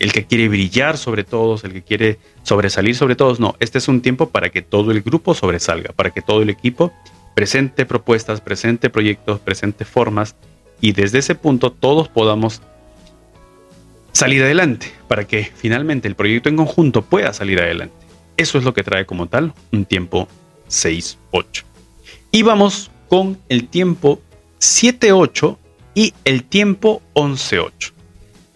[0.00, 3.38] el que quiere brillar sobre todos, el que quiere sobresalir sobre todos.
[3.38, 6.48] No, este es un tiempo para que todo el grupo sobresalga, para que todo el
[6.48, 6.90] equipo
[7.34, 10.36] presente propuestas, presente proyectos, presente formas
[10.80, 12.62] y desde ese punto todos podamos
[14.12, 17.94] salir adelante, para que finalmente el proyecto en conjunto pueda salir adelante.
[18.36, 20.28] Eso es lo que trae como tal un tiempo
[20.68, 21.64] 6-8.
[22.30, 24.20] Y vamos con el tiempo
[24.60, 25.56] 7-8
[25.94, 27.92] y el tiempo 11-8.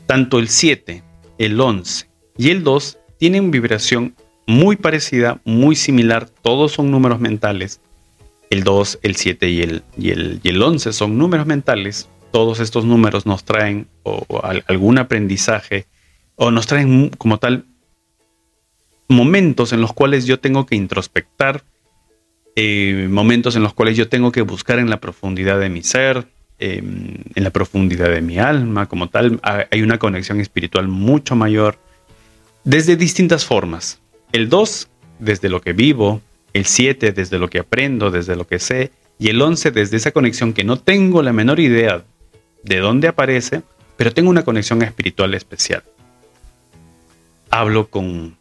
[0.06, 1.02] Tanto el 7
[1.38, 4.14] el 11 y el 2 tienen vibración
[4.46, 7.80] muy parecida, muy similar, todos son números mentales.
[8.50, 12.08] El 2, el 7 y el, y el, y el 11 son números mentales.
[12.32, 13.86] Todos estos números nos traen
[14.66, 15.86] algún aprendizaje
[16.36, 17.66] o nos traen como tal
[19.08, 21.64] momentos en los cuales yo tengo que introspectar,
[22.56, 26.26] eh, momentos en los cuales yo tengo que buscar en la profundidad de mi ser,
[26.64, 31.76] Em, en la profundidad de mi alma, como tal, hay una conexión espiritual mucho mayor
[32.62, 34.00] desde distintas formas.
[34.30, 34.88] El 2,
[35.18, 39.26] desde lo que vivo, el 7, desde lo que aprendo, desde lo que sé, y
[39.30, 42.04] el 11, desde esa conexión que no tengo la menor idea
[42.62, 43.62] de dónde aparece,
[43.96, 45.82] pero tengo una conexión espiritual especial.
[47.50, 48.36] Hablo con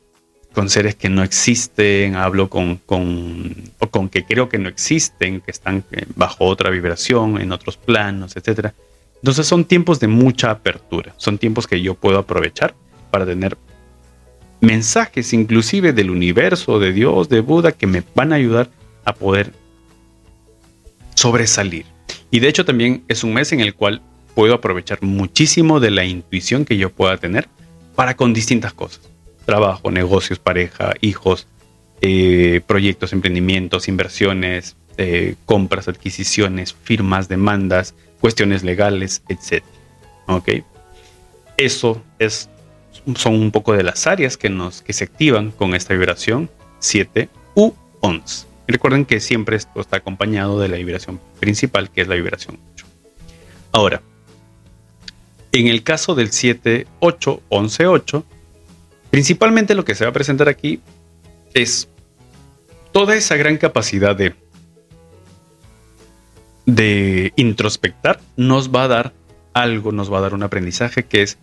[0.54, 5.42] con seres que no existen, hablo con, con, o con que creo que no existen,
[5.42, 8.72] que están eh, bajo otra vibración, en otros planos, etc.
[9.16, 12.76] Entonces son tiempos de mucha apertura, son tiempos que yo puedo aprovechar
[13.12, 13.58] para tener
[14.60, 18.70] mensajes inclusive del universo, de Dios, de Buda, que me van a ayudar
[19.06, 19.54] a poder
[21.16, 21.86] sobresalir.
[22.30, 24.02] Y de hecho también es un mes en el cual
[24.36, 27.48] puedo aprovechar muchísimo de la intuición que yo pueda tener
[27.96, 29.02] para con distintas cosas.
[29.46, 31.48] Trabajo, negocios, pareja, hijos,
[32.02, 39.64] eh, proyectos, emprendimientos, inversiones, eh, compras, adquisiciones, firmas, demandas, cuestiones legales, etc.
[40.28, 40.50] ¿Ok?
[41.58, 42.50] Eso es,
[43.16, 47.30] son un poco de las áreas que, nos, que se activan con esta vibración 7
[47.56, 48.48] u 11.
[48.68, 52.86] Recuerden que siempre esto está acompañado de la vibración principal, que es la vibración 8.
[53.74, 54.02] Ahora,
[55.52, 58.26] en el caso del 7, 8, 11, 8,
[59.10, 60.80] principalmente lo que se va a presentar aquí
[61.54, 61.90] es
[62.92, 64.36] toda esa gran capacidad de,
[66.66, 69.14] de introspectar nos va a dar
[69.54, 71.38] algo, nos va a dar un aprendizaje que es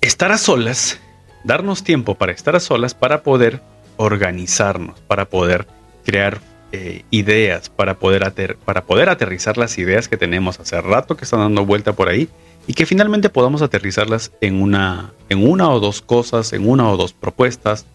[0.00, 1.00] estar a solas,
[1.44, 3.60] darnos tiempo para estar a solas para poder
[3.96, 5.66] organizarnos, para poder
[6.04, 6.40] crear
[6.72, 11.40] eh, ideas, para poder, para poder aterrizar las ideas que tenemos hace rato que están
[11.40, 12.28] dando vuelta por ahí
[12.66, 16.96] y que finalmente podamos aterrizarlas en una, en una o dos cosas, en una o
[16.96, 17.86] dos propuestas.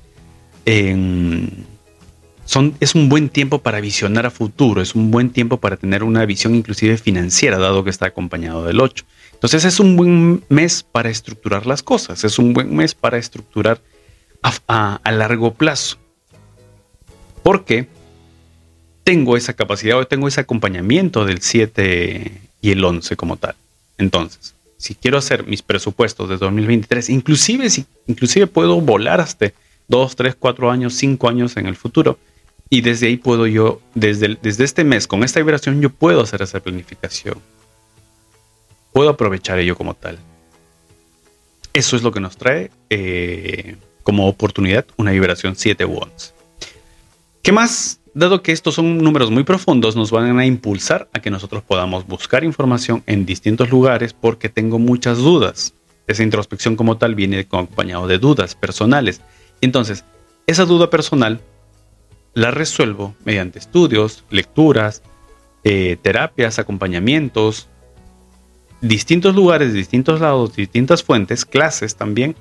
[2.45, 6.03] son, es un buen tiempo para visionar a futuro, es un buen tiempo para tener
[6.03, 9.05] una visión inclusive financiera, dado que está acompañado del 8.
[9.33, 13.81] Entonces es un buen mes para estructurar las cosas, es un buen mes para estructurar
[14.67, 15.97] a, largo plazo.
[17.43, 17.87] Porque
[19.03, 23.55] tengo esa capacidad o tengo ese acompañamiento del 7 y el 11 como tal.
[23.97, 29.51] Entonces, si quiero hacer mis presupuestos de 2023, inclusive, si, inclusive puedo volar hasta
[29.87, 32.17] 2, 3, 4 años, 5 años en el futuro.
[32.69, 36.41] Y desde ahí puedo yo, desde, desde este mes, con esta vibración, yo puedo hacer
[36.41, 37.37] esa planificación.
[38.93, 40.17] Puedo aprovechar ello como tal.
[41.73, 46.33] Eso es lo que nos trae eh, como oportunidad una vibración 7 u 11.
[47.41, 48.00] ¿Qué más?
[48.13, 52.05] Dado que estos son números muy profundos, nos van a impulsar a que nosotros podamos
[52.05, 55.73] buscar información en distintos lugares porque tengo muchas dudas.
[56.07, 59.21] Esa introspección como tal viene acompañado de dudas personales.
[59.61, 60.03] Entonces,
[60.45, 61.39] esa duda personal
[62.33, 65.03] la resuelvo mediante estudios, lecturas,
[65.63, 67.69] eh, terapias, acompañamientos,
[68.81, 72.35] distintos lugares, distintos lados, distintas fuentes, clases también.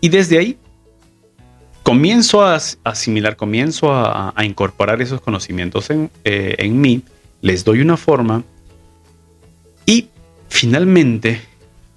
[0.00, 0.58] Y desde ahí
[1.84, 6.08] comienzo a asimilar, comienzo a, incorporar esos conocimientos eh,
[6.58, 7.02] en, mí,
[7.42, 8.42] les doy una forma
[9.84, 10.08] y
[10.48, 11.42] finalmente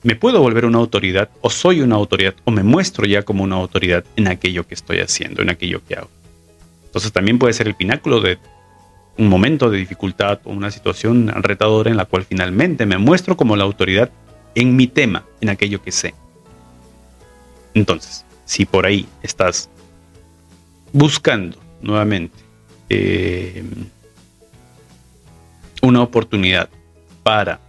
[0.04, 3.56] me puedo volver una autoridad o soy una autoridad o me muestro ya como una
[3.56, 6.10] autoridad en aquello que estoy haciendo, en aquello que hago.
[6.86, 8.40] Entonces también puede ser el pináculo de
[9.18, 13.56] un momento de dificultad o una situación retadora en la cual finalmente me muestro como
[13.56, 14.12] la autoridad
[14.54, 16.14] en mi tema, en aquello que sé.
[17.74, 19.70] Entonces, si por ahí estás
[20.94, 22.34] buscando nuevamente
[22.90, 23.64] eh,
[25.82, 26.70] una oportunidad
[27.24, 27.60] para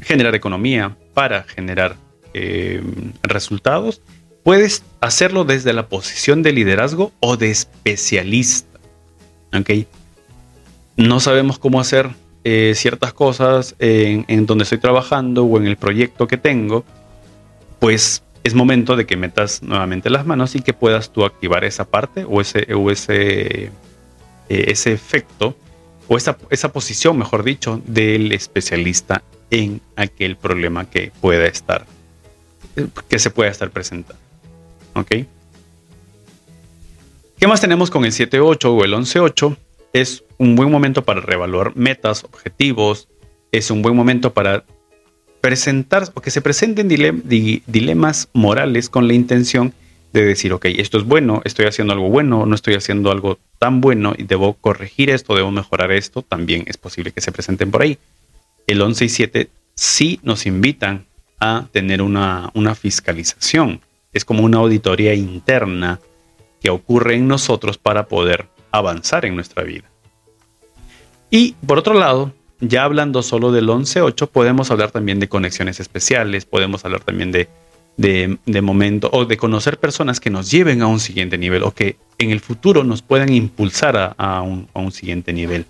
[0.00, 1.94] generar economía, para generar
[2.32, 2.82] eh,
[3.22, 4.00] resultados,
[4.42, 8.80] puedes hacerlo desde la posición de liderazgo o de especialista.
[9.52, 9.86] ¿okay?
[10.96, 12.08] No sabemos cómo hacer
[12.44, 16.82] eh, ciertas cosas en, en, donde estoy trabajando o en el proyecto que tengo,
[17.78, 21.84] pues es momento de que metas nuevamente las manos y que puedas tú activar esa
[21.84, 23.70] parte o ese, o ese, eh,
[24.48, 25.54] efecto
[26.08, 31.86] o esa, esa posición, mejor dicho, del especialista en aquel problema que pueda estar,
[33.08, 34.20] que se pueda estar presentando.
[34.94, 35.10] ¿Ok?
[37.38, 39.56] ¿Qué más tenemos con el 7.8 o el 11.8?
[39.92, 43.06] Es un buen momento para reevaluar metas, objetivos,
[43.52, 44.64] es un buen momento para
[45.40, 49.72] presentar o que se presenten dilemas morales con la intención
[50.12, 53.80] de decir, ok, esto es bueno, estoy haciendo algo bueno, no estoy haciendo algo tan
[53.80, 57.82] bueno y debo corregir esto, debo mejorar esto, también es posible que se presenten por
[57.82, 57.98] ahí.
[58.66, 61.06] El 11 y 7 sí nos invitan
[61.38, 63.80] a tener una, una fiscalización,
[64.12, 66.00] es como una auditoría interna
[66.60, 69.90] que ocurre en nosotros para poder avanzar en nuestra vida.
[71.30, 76.44] Y por otro lado, ya hablando solo del 11.8, podemos hablar también de conexiones especiales,
[76.44, 77.48] podemos hablar también de,
[77.96, 81.96] de, momento o de conocer personas que nos lleven a un siguiente nivel o que
[82.18, 85.66] en el futuro nos puedan impulsar a, un, siguiente nivel.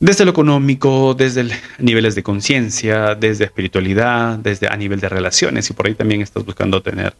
[0.00, 5.74] Desde lo económico, desde niveles de conciencia, desde espiritualidad, desde a nivel de relaciones, y
[5.74, 7.14] por ahí también estás buscando tener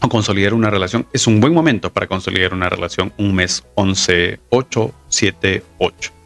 [0.00, 4.38] o consolidar una relación, es un buen momento para consolidar una relación un mes 11,
[4.48, 6.17] 8, 7, 8.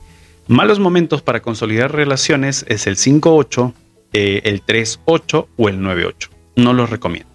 [0.53, 3.73] Malos momentos para consolidar relaciones es el 5-8,
[4.13, 6.29] eh, el 3-8 o el 9-8.
[6.57, 7.31] No los recomiendo.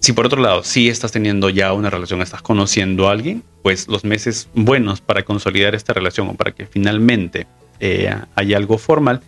[0.00, 3.88] Si por otro lado, si estás teniendo ya una relación, estás conociendo a alguien, pues
[3.88, 7.46] los meses buenos para consolidar esta relación o para que finalmente
[7.78, 9.20] eh, haya algo formal,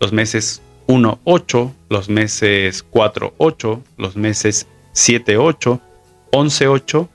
[0.00, 5.80] los meses 1, 8, los meses 4, 8, los meses 7, 8,
[6.32, 7.08] 11, 8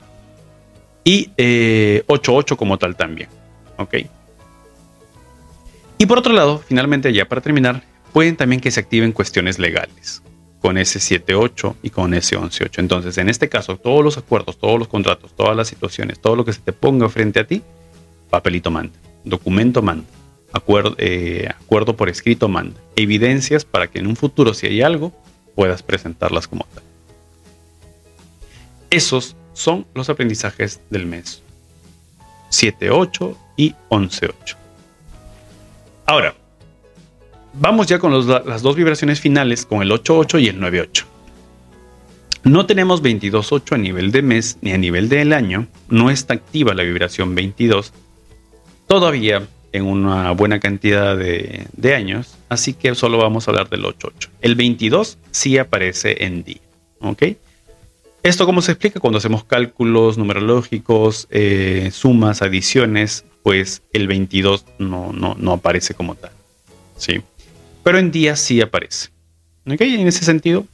[1.04, 3.28] y eh, 8, 8 como tal también.
[3.76, 3.96] ¿Ok?
[6.00, 7.82] Y por otro lado, finalmente ya para terminar,
[8.14, 10.22] pueden también que se activen cuestiones legales
[10.62, 12.78] con ese 7.8 y con ese 11.8.
[12.78, 16.46] Entonces, en este caso, todos los acuerdos, todos los contratos, todas las situaciones, todo lo
[16.46, 17.62] que se te ponga frente a ti,
[18.30, 18.94] papelito manda,
[19.24, 20.06] documento manda,
[20.54, 25.12] acuerdo, eh, por escrito manda, evidencias para que en un futuro, si hay algo,
[25.54, 26.82] puedas presentarlas como tal.
[28.88, 31.42] Esos son los aprendizajes del mes
[32.50, 34.59] 7.8 y 11.8.
[36.10, 36.34] Ahora,
[37.52, 41.04] Vamos ya con las dos vibraciones finales, con el 8.8 y el 9.8.
[42.44, 45.66] No tenemos 22.8 a nivel de mes ni a nivel del año.
[45.88, 47.92] No está activa la vibración 22
[48.86, 52.36] todavía en una buena cantidad de, años.
[52.48, 54.28] Así que solo vamos a hablar del 8.8.
[54.40, 56.60] El 22 sí aparece en día.
[57.00, 57.22] ¿Ok?
[58.22, 65.12] Esto cómo se explica cuando hacemos cálculos numerológicos, eh, sumas, adiciones, pues el 22 no,
[65.12, 66.32] no, no aparece como tal.
[66.96, 67.22] ¿sí?
[67.82, 69.08] pero en día sí aparece.
[69.64, 70.66] En ese sentido,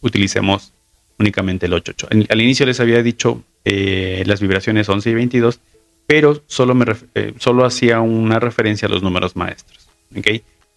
[0.00, 0.72] utilicemos
[1.18, 2.26] únicamente el 8.8.
[2.28, 5.60] Al inicio les había dicho eh, las vibraciones 11 y 22,
[6.06, 6.76] pero solo,
[7.14, 9.88] eh, solo hacía una referencia a los números maestros.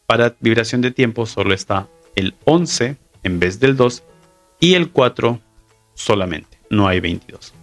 [0.06, 4.04] Para vibración de tiempo solo está el 11 en vez del 2
[4.60, 5.40] y el 4
[5.96, 7.54] solamente, no hay 22.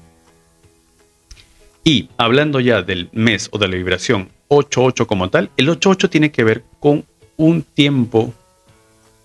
[1.85, 6.32] Y hablando ya del mes o de la vibración 8.8 como tal, el 8.8 tiene
[6.32, 7.05] que ver con
[7.37, 8.32] un tiempo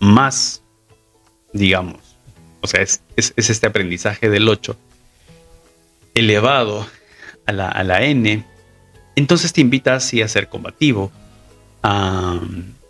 [0.02, 0.62] más,
[1.54, 2.18] digamos,
[2.62, 4.76] o sea, es, este aprendizaje del 8
[6.16, 6.86] elevado
[7.46, 8.46] a la, N,
[9.16, 11.12] entonces te invita así a ser combativo,
[11.82, 12.42] a,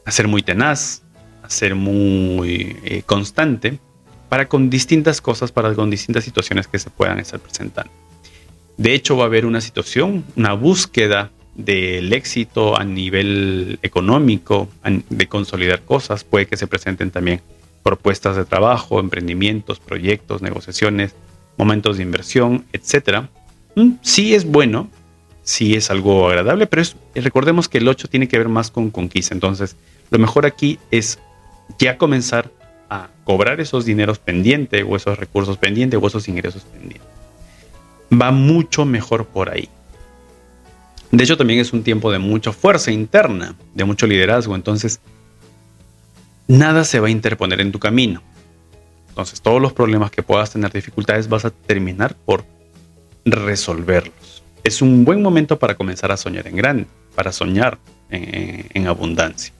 [0.08, 1.04] ser muy tenaz,
[1.44, 3.80] a ser muy eh, constante,
[4.28, 7.92] para con distintas cosas, para con distintas situaciones que se puedan estar presentando.
[8.80, 14.70] De hecho, va a haber una situación, una búsqueda del éxito a nivel económico,
[15.10, 17.42] de consolidar cosas, puede que se presenten también
[17.84, 21.14] propuestas de trabajo, emprendimientos, proyectos, negociaciones,
[21.58, 23.24] momentos de inversión, etc.
[23.76, 24.90] Mm, sí es bueno,
[25.44, 26.84] sí es algo agradable, pero
[27.16, 29.34] recordemos que el 8 tiene que ver más con conquista.
[29.34, 29.76] Entonces,
[30.10, 31.20] lo mejor aquí es
[31.78, 32.50] ya comenzar
[32.90, 37.09] a cobrar esos dineros pendientes o esos recursos pendientes o esos ingresos pendientes.
[38.12, 39.70] Va mucho mejor por ahí.
[41.12, 44.56] De hecho, también es un tiempo de mucha fuerza interna, de mucho liderazgo.
[44.56, 45.00] Entonces,
[46.48, 48.22] nada se va a interponer en tu camino.
[49.10, 52.46] Entonces, todos los problemas que puedas tener dificultades vas a terminar por
[53.26, 54.44] resolverlos.
[54.64, 57.78] Es un buen momento para comenzar a soñar en grande, para soñar
[58.10, 59.54] en, abundancia.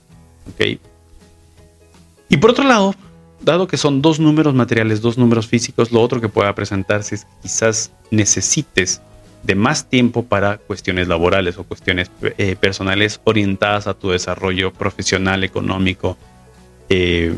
[2.28, 2.94] Y por otro lado,
[3.42, 7.24] dado que son dos números materiales, dos números físicos, lo otro que pueda presentarse es
[7.24, 9.00] que quizás necesites
[9.42, 15.44] de más tiempo para cuestiones laborales o cuestiones eh, personales orientadas a tu desarrollo profesional,
[15.44, 16.18] económico,
[16.88, 17.34] em,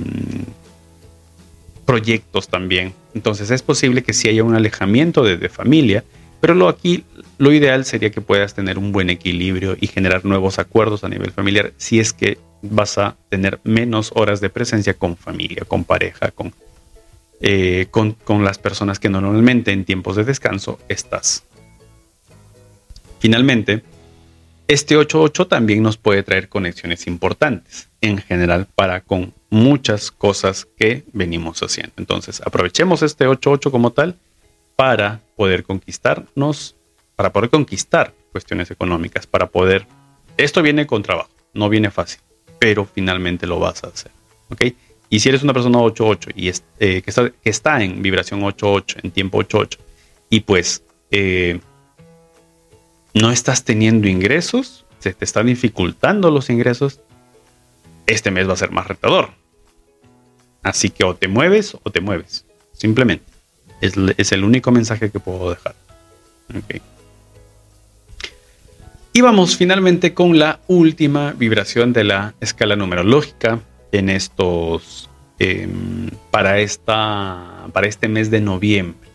[1.84, 2.92] proyectos también.
[3.14, 6.04] Entonces es posible que sí haya un alejamiento de, familia,
[6.40, 7.04] pero lo aquí
[7.38, 11.32] lo ideal sería que puedas tener un buen equilibrio y generar nuevos acuerdos a nivel
[11.32, 16.30] familiar si es que vas a tener menos horas de presencia con familia, con pareja,
[16.30, 16.54] con,
[17.40, 21.44] eh, con, con las personas que normalmente en tiempos de descanso estás.
[23.18, 23.82] Finalmente,
[24.68, 31.04] este 8.8 también nos puede traer conexiones importantes en general para con muchas cosas que
[31.12, 31.92] venimos haciendo.
[31.98, 34.16] Entonces, aprovechemos este 8.8 como tal
[34.76, 36.74] para poder conquistarnos,
[37.16, 39.86] para poder conquistar cuestiones económicas, para poder...
[40.38, 42.20] Esto viene con trabajo, no viene fácil,
[42.62, 44.12] pero finalmente lo vas a hacer.
[44.48, 44.66] ¿Ok?
[45.10, 49.00] Y si eres una persona 8.8 y eh, que, está, que, está, en vibración 8.8,
[49.02, 49.78] en tiempo 8.8,
[50.30, 50.84] y pues...
[51.10, 51.58] Eh,
[53.14, 57.00] no estás teniendo ingresos, se te están dificultando los ingresos,
[58.06, 59.30] este mes va a ser más retador.
[60.62, 62.46] Así que o te mueves o te mueves.
[62.72, 63.24] Simplemente.
[63.80, 65.74] Es, el único mensaje que puedo dejar.
[69.14, 73.60] Y vamos finalmente con la última vibración de la escala numerológica
[73.92, 79.10] en estos em, para esta para este mes de noviembre.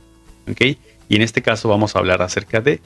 [1.09, 2.79] Y en este caso vamos a hablar acerca de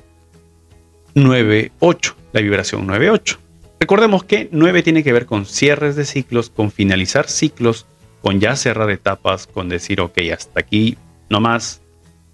[1.16, 3.38] 9.8, la vibración 9.8.
[3.80, 7.88] Recordemos que 9 tiene que ver con cierres de ciclos, con finalizar ciclos,
[8.22, 10.97] con ya cerrar etapas, con decir, ok, hasta aquí
[11.30, 11.80] no más,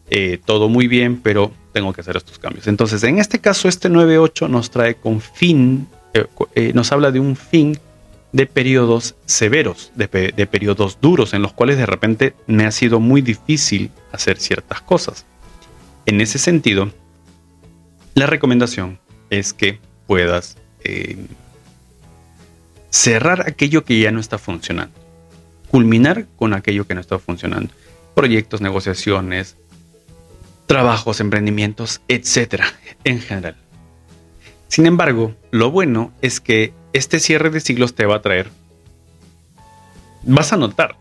[0.10, 2.68] eh, todo muy bien, pero tengo que hacer estos cambios.
[2.68, 7.20] Entonces, en este caso, este 9.8 nos trae con fin, eh, eh, nos habla de
[7.20, 7.78] un fin
[8.32, 13.00] de periodos severos, de, de periodos duros, en los cuales de repente me ha sido
[13.00, 15.26] muy difícil hacer ciertas cosas.
[16.06, 16.90] En ese sentido,
[18.16, 19.00] la recomendación
[19.30, 20.58] es que puedas
[22.90, 24.94] cerrar aquello que ya no está funcionando,
[25.70, 27.74] culminar con aquello que no está funcionando,
[28.16, 29.58] proyectos, negociaciones,
[30.68, 32.68] trabajos, emprendimientos, etcétera,
[33.04, 33.56] en general.
[34.68, 38.50] Sin embargo, lo bueno es que este cierre de siglos te va a traer,
[40.24, 40.96] vas a notar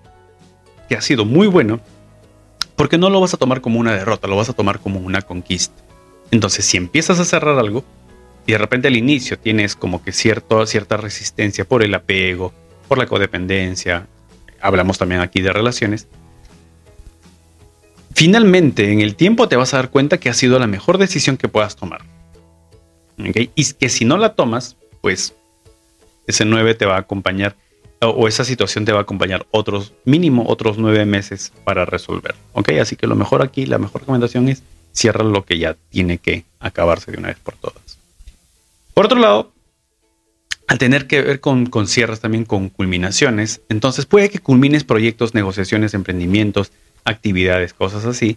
[0.88, 1.80] que ha sido muy bueno,
[2.76, 5.22] porque no lo vas a tomar como una derrota, lo vas a tomar como una
[5.22, 5.82] conquista.
[6.30, 7.84] Entonces, si empiezas a cerrar algo
[8.46, 12.52] y de repente al inicio tienes como que cierto, cierta resistencia por el apego,
[12.86, 14.06] por la codependencia,
[14.60, 16.06] hablamos también aquí de relaciones,
[18.16, 21.36] Finalmente, en el tiempo te vas a dar cuenta que ha sido la mejor decisión
[21.36, 22.00] que puedas tomar.
[23.18, 25.34] Y que si no la tomas, pues
[26.26, 27.56] ese 9 te va a acompañar
[28.00, 32.34] o, esa situación te va a acompañar otros, mínimo otros 9 meses para resolver.
[32.80, 34.62] Así que lo mejor aquí, la mejor recomendación es
[34.92, 37.98] cierra lo que ya tiene que acabarse de una vez por todas.
[38.94, 39.52] Por otro lado,
[40.68, 45.34] al tener que ver con, con cierres también con culminaciones, entonces puede que culmines proyectos,
[45.34, 46.72] negociaciones, emprendimientos,
[47.06, 48.36] actividades, cosas así,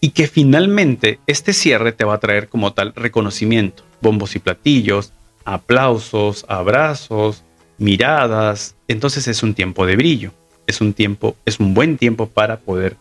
[0.00, 5.12] y que finalmente este cierre te va a traer como tal reconocimiento, bombos y platillos,
[5.44, 7.44] aplausos, abrazos,
[7.78, 8.74] miradas.
[8.88, 10.32] Entonces es un tiempo de brillo,
[10.66, 12.96] es un tiempo, es un buen tiempo para poder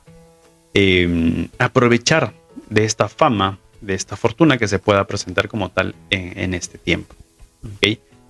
[0.74, 2.34] em, aprovechar
[2.70, 7.16] de esta fama, de esta fortuna que se pueda presentar como tal en, este tiempo.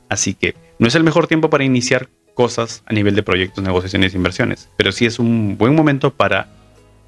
[0.09, 4.13] Así que no es el mejor tiempo para iniciar cosas a nivel de proyectos, negociaciones
[4.13, 6.49] inversiones, pero sí es un buen momento para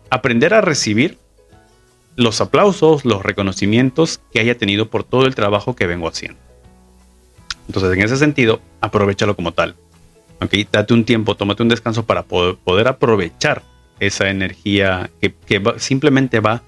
[0.09, 1.17] aprender a recibir
[2.15, 6.39] los aplausos, los reconocimientos que haya tenido por todo el trabajo que vengo haciendo.
[7.67, 9.75] Entonces, en ese sentido, aprovechalo como tal.
[10.41, 10.53] ¿ok?
[10.71, 13.63] Date un tiempo, tómate un descanso para poder, aprovechar
[13.99, 15.33] esa energía que,
[15.77, 16.61] simplemente va a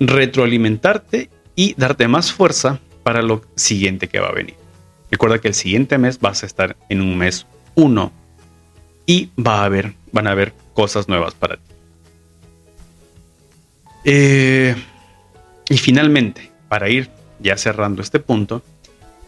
[0.00, 4.54] retroalimentarte y darte más fuerza para lo siguiente que va a venir.
[5.10, 8.12] Recuerda que el siguiente mes vas a estar en un mes 1
[9.06, 11.73] y va a haber, van a haber cosas nuevas para ti.
[14.04, 14.74] Eh,
[15.68, 18.62] y finalmente, para ir ya cerrando este punto,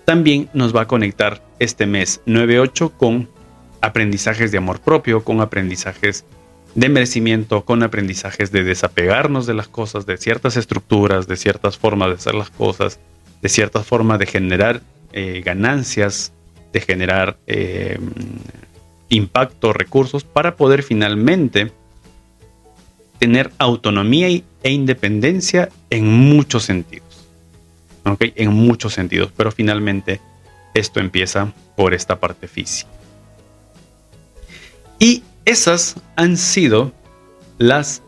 [0.04, 3.28] también nos va a conectar este mes 9-8 con
[3.80, 6.24] aprendizajes de amor propio, con aprendizajes
[6.74, 12.08] de merecimiento, con aprendizajes de desapegarnos de las cosas, de ciertas estructuras, de ciertas formas
[12.08, 13.00] de hacer las cosas,
[13.40, 16.32] de ciertas formas de generar eh, ganancias,
[16.72, 17.98] de generar eh,
[19.08, 21.72] impacto, recursos, para poder finalmente
[23.18, 27.06] tener autonomía e independencia en muchos sentidos.
[28.04, 28.26] ¿Ok?
[28.36, 30.20] En muchos sentidos, pero finalmente
[30.74, 32.90] esto empieza por esta parte física.
[34.98, 36.92] Y esas han sido
[37.58, 38.02] las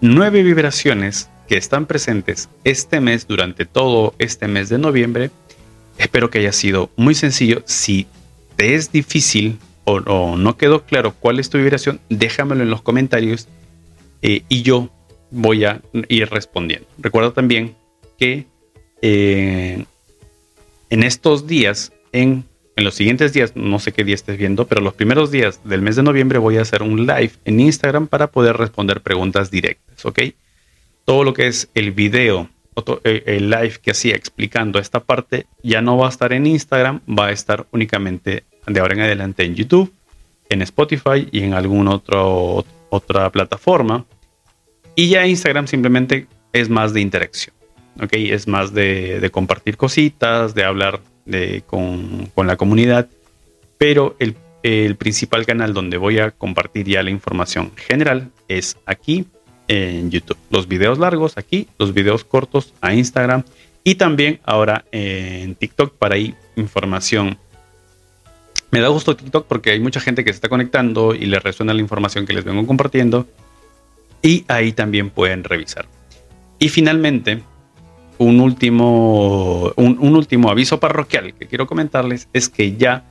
[0.00, 5.30] nueve vibraciones que están presentes este mes durante todo este mes de noviembre.
[5.96, 7.62] Espero que haya sido muy sencillo.
[7.66, 8.06] Si
[8.56, 12.82] te es difícil o, o no quedó claro cuál es tu vibración, déjamelo en los
[12.82, 13.48] comentarios
[14.22, 14.90] eh, y yo
[15.30, 16.86] voy a ir respondiendo.
[16.98, 17.74] Recuerda también
[18.18, 18.46] que
[19.02, 19.84] eh,
[20.90, 22.44] en estos días, en,
[22.76, 25.82] en, los siguientes días, no sé qué día estés viendo, pero los primeros días del
[25.82, 30.04] mes de noviembre voy a hacer un live en Instagram para poder responder preguntas directas,
[30.04, 30.20] ¿ok?
[31.04, 32.48] Todo lo que es el video,
[33.04, 37.00] eh, el live que hacía explicando esta parte, ya no va a estar en Instagram,
[37.08, 39.92] va a estar únicamente de ahora en adelante en YouTube,
[40.48, 44.04] en Spotify y en algún otro otra plataforma.
[44.94, 47.54] Y ya Instagram simplemente es más de interacción.
[48.00, 48.12] ¿ok?
[48.12, 51.00] Es más de, compartir cositas, de hablar
[51.66, 53.08] con, la comunidad.
[53.76, 59.26] Pero el, el, principal canal donde voy a compartir ya la información general es aquí
[59.68, 60.38] en YouTube.
[60.50, 63.44] Los videos largos aquí, los videos cortos a Instagram
[63.84, 67.38] y también ahora en TikTok para ahí información
[68.70, 71.72] me da gusto TikTok porque hay mucha gente que se está conectando y le resuena
[71.74, 73.26] la información que les vengo compartiendo.
[74.22, 75.86] Y ahí también pueden revisar.
[76.58, 77.42] Y finalmente,
[78.18, 83.04] un último, un, último aviso parroquial que quiero comentarles es que ya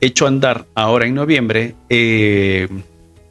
[0.00, 2.68] he hecho andar ahora en noviembre eh,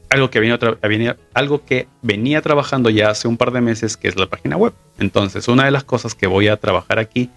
[0.09, 4.17] algo, que venía, algo que venía trabajando ya hace un par de meses, que es
[4.17, 4.73] la página web.
[4.99, 7.29] Entonces, una de las cosas que voy a trabajar aquí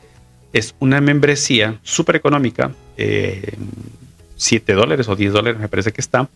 [0.79, 6.29] una membresía súper económica, 7 eh, dólares o 10 dólares me parece que está,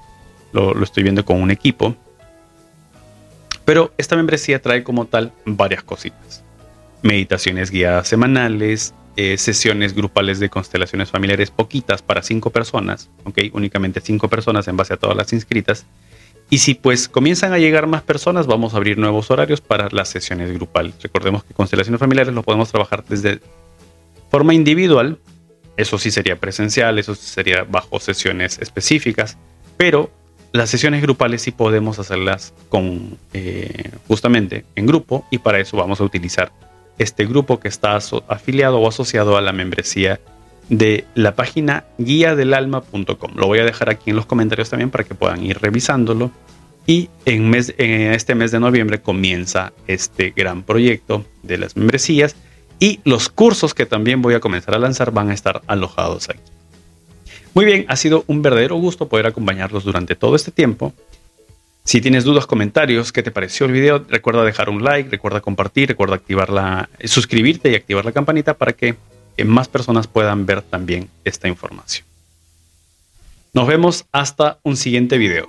[0.52, 1.96] lo, estoy viendo con un equipo,
[3.64, 6.42] Pero esta membresía trae como tal varias cositas.
[7.02, 13.38] Meditaciones guiadas semanales, eh, sesiones grupales de constelaciones familiares poquitas para cinco personas, ¿ok?
[13.52, 15.86] Únicamente cinco personas en base a todas las inscritas.
[16.50, 20.08] Y si pues comienzan a llegar más personas, vamos a abrir nuevos horarios para las
[20.08, 20.94] sesiones grupales.
[21.02, 23.40] Recordemos que constelaciones familiares lo podemos trabajar desde
[24.32, 25.18] forma individual,
[25.76, 29.36] eso sí sería presencial, eso sí sería bajo sesiones específicas,
[29.76, 30.10] pero
[30.52, 36.00] las sesiones grupales sí podemos hacerlas con eh, justamente en grupo y para eso vamos
[36.00, 36.50] a utilizar
[36.98, 40.18] este grupo que está afiliado o asociado a la membresía
[40.70, 43.32] de la página guía del alma.com.
[43.34, 46.30] Lo voy a dejar aquí en los comentarios también para que puedan ir revisándolo.
[46.86, 52.34] Y en, este mes de noviembre comienza este gran proyecto de las membresías
[52.82, 56.40] y los cursos que también voy a comenzar a lanzar van a estar alojados aquí.
[57.54, 60.92] Muy bien, ha sido un verdadero gusto poder acompañarlos durante todo este tiempo.
[61.84, 65.90] Si tienes dudas, comentarios, qué te pareció el video, recuerda dejar un like, recuerda compartir,
[65.90, 68.96] recuerda activar la, suscribirte y activar la campanita para que
[69.44, 72.04] más personas puedan ver también esta información.
[73.52, 75.46] Nos vemos hasta un siguiente video.